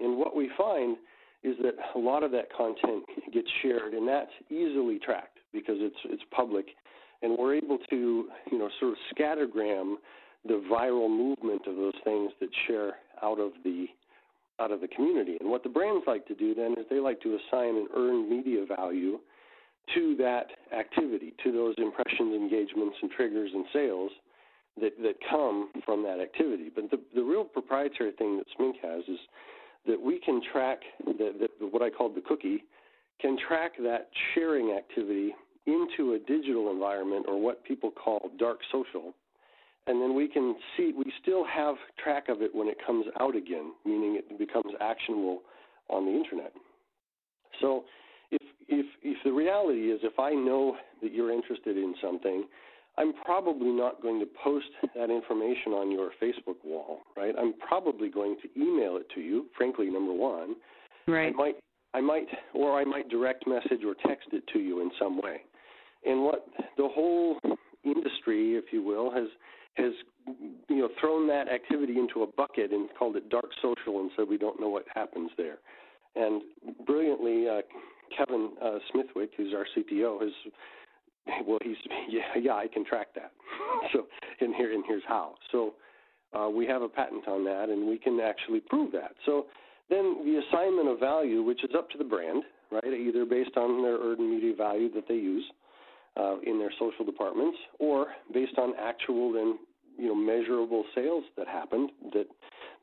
And 0.00 0.18
what 0.18 0.36
we 0.36 0.50
find 0.56 0.96
is 1.42 1.56
that 1.62 1.74
a 1.94 1.98
lot 1.98 2.22
of 2.22 2.30
that 2.32 2.52
content 2.56 3.04
gets 3.32 3.48
shared, 3.62 3.92
and 3.92 4.06
that's 4.06 4.30
easily 4.50 4.98
tracked 4.98 5.38
because 5.52 5.76
it's 5.78 5.96
it's 6.04 6.22
public, 6.34 6.66
and 7.22 7.36
we're 7.38 7.54
able 7.54 7.78
to 7.90 8.28
you 8.50 8.58
know 8.58 8.68
sort 8.80 8.92
of 8.92 8.98
scattergram 9.14 9.96
the 10.46 10.62
viral 10.70 11.08
movement 11.08 11.62
of 11.66 11.76
those 11.76 11.94
things 12.04 12.30
that 12.40 12.50
share 12.66 12.94
out 13.22 13.40
of 13.40 13.52
the 13.64 13.86
out 14.60 14.70
of 14.70 14.80
the 14.80 14.88
community. 14.88 15.36
And 15.40 15.50
what 15.50 15.62
the 15.62 15.68
brands 15.68 16.04
like 16.06 16.26
to 16.26 16.34
do 16.34 16.54
then 16.54 16.72
is 16.72 16.86
they 16.88 17.00
like 17.00 17.20
to 17.22 17.36
assign 17.36 17.76
an 17.76 17.88
earned 17.96 18.28
media 18.30 18.64
value 18.66 19.18
to 19.94 20.16
that 20.16 20.46
activity, 20.76 21.34
to 21.44 21.52
those 21.52 21.74
impressions, 21.78 22.34
engagements, 22.34 22.96
and 23.02 23.10
triggers 23.10 23.50
and 23.52 23.64
sales 23.72 24.10
that, 24.80 24.92
that 25.02 25.14
come 25.30 25.70
from 25.84 26.02
that 26.02 26.20
activity. 26.20 26.70
But 26.74 26.90
the, 26.90 27.00
the 27.14 27.22
real 27.22 27.44
proprietary 27.44 28.12
thing 28.12 28.38
that 28.38 28.46
Smink 28.58 28.74
has 28.82 29.04
is 29.08 29.18
that 29.86 30.00
we 30.00 30.18
can 30.18 30.40
track 30.52 30.78
the, 31.04 31.48
the, 31.60 31.66
what 31.66 31.82
I 31.82 31.90
called 31.90 32.16
the 32.16 32.22
cookie, 32.22 32.64
can 33.20 33.36
track 33.46 33.72
that 33.82 34.08
sharing 34.34 34.72
activity 34.72 35.34
into 35.66 36.14
a 36.14 36.18
digital 36.18 36.70
environment 36.70 37.26
or 37.28 37.40
what 37.40 37.64
people 37.64 37.90
call 37.90 38.30
dark 38.38 38.58
social. 38.72 39.14
And 39.86 40.00
then 40.00 40.14
we 40.14 40.28
can 40.28 40.56
see, 40.76 40.92
we 40.96 41.12
still 41.22 41.44
have 41.44 41.76
track 42.02 42.28
of 42.28 42.40
it 42.42 42.54
when 42.54 42.68
it 42.68 42.78
comes 42.84 43.06
out 43.20 43.36
again, 43.36 43.72
meaning 43.84 44.16
it 44.16 44.38
becomes 44.38 44.72
actionable 44.80 45.42
on 45.90 46.06
the 46.06 46.12
internet. 46.12 46.52
So 47.60 47.84
if, 48.68 48.86
if, 49.02 49.16
the 49.24 49.32
reality 49.32 49.90
is, 49.90 50.00
if 50.02 50.18
I 50.18 50.30
know 50.30 50.76
that 51.02 51.12
you're 51.12 51.32
interested 51.32 51.76
in 51.76 51.94
something, 52.02 52.44
I'm 52.96 53.12
probably 53.24 53.70
not 53.70 54.00
going 54.02 54.20
to 54.20 54.26
post 54.42 54.66
that 54.94 55.10
information 55.10 55.72
on 55.72 55.90
your 55.90 56.10
Facebook 56.22 56.56
wall, 56.64 57.00
right? 57.16 57.34
I'm 57.38 57.54
probably 57.66 58.08
going 58.08 58.36
to 58.42 58.60
email 58.60 58.96
it 58.96 59.06
to 59.14 59.20
you, 59.20 59.46
frankly, 59.56 59.86
number 59.90 60.12
one. 60.12 60.54
Right. 61.08 61.32
I 61.32 61.36
might, 61.36 61.54
I 61.92 62.00
might, 62.00 62.26
or 62.54 62.78
I 62.78 62.84
might 62.84 63.08
direct 63.08 63.46
message 63.46 63.84
or 63.84 63.94
text 64.06 64.28
it 64.32 64.44
to 64.52 64.60
you 64.60 64.80
in 64.80 64.90
some 64.98 65.20
way. 65.20 65.40
And 66.06 66.22
what 66.22 66.46
the 66.76 66.88
whole 66.88 67.38
industry, 67.84 68.54
if 68.54 68.66
you 68.72 68.82
will, 68.82 69.10
has 69.10 69.28
has 69.74 69.92
you 70.68 70.78
know 70.78 70.88
thrown 71.00 71.26
that 71.28 71.48
activity 71.48 71.98
into 71.98 72.22
a 72.22 72.26
bucket 72.26 72.70
and 72.70 72.88
called 72.96 73.16
it 73.16 73.28
dark 73.28 73.50
social 73.60 74.00
and 74.00 74.10
said 74.16 74.26
we 74.28 74.38
don't 74.38 74.60
know 74.60 74.68
what 74.68 74.84
happens 74.94 75.30
there. 75.36 75.58
And 76.16 76.42
brilliantly, 76.86 77.48
uh, 77.48 77.62
Kevin 78.16 78.50
uh, 78.62 78.78
Smithwick, 78.92 79.30
who's 79.36 79.54
our 79.54 79.66
CTO, 79.76 80.20
has 80.20 80.32
well, 81.46 81.58
he's 81.62 81.76
yeah, 82.08 82.22
yeah, 82.40 82.54
I 82.54 82.66
can 82.66 82.84
track 82.84 83.08
that. 83.14 83.32
so, 83.92 84.06
and 84.40 84.54
here 84.54 84.72
and 84.72 84.84
here's 84.86 85.02
how. 85.06 85.34
So, 85.52 85.74
uh, 86.36 86.48
we 86.48 86.66
have 86.66 86.82
a 86.82 86.88
patent 86.88 87.28
on 87.28 87.44
that, 87.44 87.68
and 87.68 87.88
we 87.88 87.98
can 87.98 88.20
actually 88.20 88.60
prove 88.60 88.92
that. 88.92 89.12
So, 89.24 89.46
then 89.90 90.24
the 90.24 90.42
assignment 90.48 90.88
of 90.88 90.98
value, 90.98 91.42
which 91.42 91.62
is 91.62 91.70
up 91.76 91.90
to 91.90 91.98
the 91.98 92.04
brand, 92.04 92.42
right? 92.70 92.84
Either 92.84 93.24
based 93.24 93.56
on 93.56 93.82
their 93.82 93.98
earned 93.98 94.28
media 94.30 94.54
value 94.56 94.92
that 94.94 95.06
they 95.08 95.14
use 95.14 95.44
uh, 96.16 96.36
in 96.44 96.58
their 96.58 96.72
social 96.78 97.04
departments, 97.04 97.58
or 97.78 98.08
based 98.32 98.58
on 98.58 98.72
actual 98.80 99.36
and 99.36 99.58
you 99.98 100.08
know 100.08 100.14
measurable 100.14 100.84
sales 100.94 101.24
that 101.36 101.46
happened 101.46 101.90
that 102.12 102.26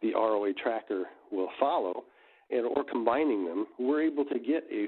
the 0.01 0.13
ROA 0.13 0.53
tracker 0.53 1.05
will 1.31 1.49
follow, 1.59 2.03
and 2.49 2.65
or 2.65 2.83
combining 2.83 3.45
them, 3.45 3.65
we're 3.79 4.01
able 4.01 4.25
to 4.25 4.39
get 4.39 4.63
a 4.71 4.87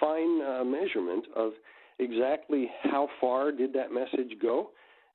fine 0.00 0.40
uh, 0.42 0.64
measurement 0.64 1.24
of 1.36 1.52
exactly 1.98 2.70
how 2.82 3.08
far 3.20 3.52
did 3.52 3.72
that 3.72 3.92
message 3.92 4.32
go 4.40 4.70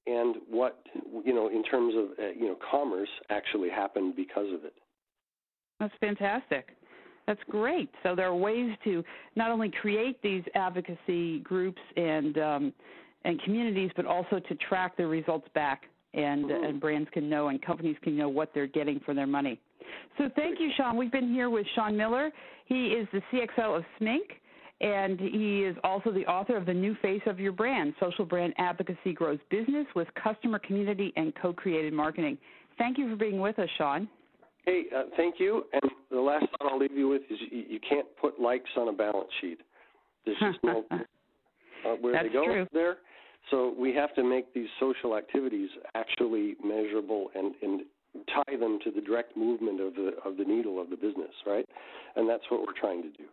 and 0.08 0.38
what 0.50 0.80
you 1.26 1.34
know 1.34 1.50
in 1.50 1.64
terms 1.64 1.94
of 1.96 2.06
uh, 2.18 2.30
you 2.30 2.48
know 2.48 2.58
commerce 2.72 3.10
actually 3.30 3.70
happened 3.70 4.16
because 4.16 4.48
of 4.54 4.64
it. 4.64 4.74
That's 5.80 5.94
fantastic. 6.00 6.70
That's 7.28 7.42
great. 7.50 7.90
So 8.04 8.16
there 8.16 8.28
are 8.28 8.36
ways 8.36 8.72
to 8.86 9.04
not 9.36 9.52
only 9.52 9.70
create 9.70 10.22
these 10.22 10.44
advocacy 10.56 11.40
groups 11.40 11.82
and 11.98 12.38
um, 12.38 12.74
and 13.26 13.42
communities 13.44 13.92
but 13.96 14.06
also 14.06 14.40
to 14.40 14.56
track 14.56 14.96
the 14.98 15.06
results 15.06 15.48
back 15.54 15.84
and 16.14 16.46
mm-hmm. 16.46 16.64
and 16.64 16.80
brands 16.80 17.10
can 17.12 17.30
know 17.30 17.50
and 17.50 17.62
companies 17.62 17.98
can 18.02 18.18
know 18.18 18.30
what 18.30 18.52
they're 18.54 18.68
getting 18.68 19.00
for 19.06 19.14
their 19.14 19.28
money. 19.28 19.60
So 20.18 20.30
thank 20.36 20.60
you 20.60 20.70
sean. 20.78 20.98
We've 20.98 21.12
been 21.12 21.32
here 21.34 21.50
with 21.50 21.68
sean 21.76 21.96
miller. 21.98 22.32
He 22.66 22.88
is 22.88 23.08
the 23.12 23.22
cxo 23.32 23.78
of 23.78 23.84
smink 24.00 24.40
and 24.80 25.20
he 25.20 25.64
is 25.64 25.76
also 25.84 26.12
the 26.12 26.26
author 26.28 26.56
of 26.56 26.66
The 26.66 26.74
New 26.74 26.96
Face 27.02 27.22
of 27.26 27.40
Your 27.40 27.52
Brand 27.52 27.94
Social 28.00 28.26
Brand 28.26 28.54
Advocacy 28.58 29.14
Grows 29.14 29.40
Business 29.50 29.88
with 29.96 30.08
Customer 30.22 30.60
Community 30.60 31.12
and 31.16 31.34
Co 31.42 31.52
created 31.52 31.94
Marketing. 31.94 32.38
Thank 32.78 32.98
you 32.98 33.10
for 33.10 33.16
being 33.16 33.40
with 33.40 33.58
us, 33.58 33.70
Sean. 33.78 34.08
Hey, 34.66 34.84
uh, 34.96 35.04
thank 35.16 35.36
you. 35.40 35.64
And 35.74 35.92
the 36.12 36.20
last 36.20 36.46
thought 36.52 36.72
I'll 36.72 36.78
leave 36.78 36.92
you 36.92 37.10
with 37.10 37.24
is 37.30 37.40
you, 37.50 37.64
you 37.68 37.80
can't 37.88 38.06
put 38.22 38.40
likes 38.40 38.70
on 38.78 38.90
a 38.90 38.94
balance 38.94 39.30
sheet. 39.42 39.60
There's 40.26 40.38
just 40.40 40.60
no 40.64 40.84
uh, 40.92 40.98
where 42.02 42.14
That's 42.14 42.28
they 42.28 42.34
go 42.34 42.46
true. 42.46 42.68
there. 42.72 42.98
So 43.50 43.74
we 43.80 43.96
have 43.96 44.14
to 44.16 44.24
make 44.24 44.54
these 44.54 44.68
social 44.80 45.16
activities 45.16 45.70
actually 45.96 46.56
measurable 46.64 47.32
and, 47.34 47.56
and 47.64 47.82
tie 48.28 48.58
them 48.58 48.78
to 48.84 48.92
the 48.92 49.02
direct 49.02 49.38
movement 49.38 49.80
of 49.80 49.96
the 49.96 50.12
of 50.26 50.38
the 50.38 50.44
needle 50.44 50.82
of 50.82 50.90
the 50.90 50.98
business, 50.98 51.32
right? 51.46 51.66
And 52.16 52.30
that's 52.30 52.44
what 52.50 52.62
we're 52.62 52.80
trying 52.80 53.02
to 53.04 53.10
do. 53.10 53.24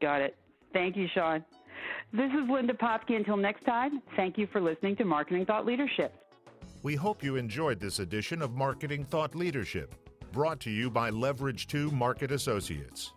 Got 0.00 0.20
it. 0.20 0.36
Thank 0.72 0.96
you, 0.96 1.06
Sean. 1.14 1.44
This 2.12 2.30
is 2.32 2.48
Linda 2.48 2.74
Popky. 2.74 3.16
Until 3.16 3.36
next 3.36 3.64
time, 3.64 4.02
thank 4.16 4.38
you 4.38 4.48
for 4.52 4.60
listening 4.60 4.96
to 4.96 5.04
Marketing 5.04 5.46
Thought 5.46 5.66
Leadership. 5.66 6.14
We 6.82 6.96
hope 6.96 7.22
you 7.22 7.36
enjoyed 7.36 7.78
this 7.78 7.98
edition 7.98 8.40
of 8.42 8.52
Marketing 8.52 9.04
Thought 9.04 9.34
Leadership, 9.34 9.94
brought 10.32 10.60
to 10.60 10.70
you 10.70 10.90
by 10.90 11.10
Leverage 11.10 11.66
2 11.66 11.90
Market 11.90 12.32
Associates. 12.32 13.12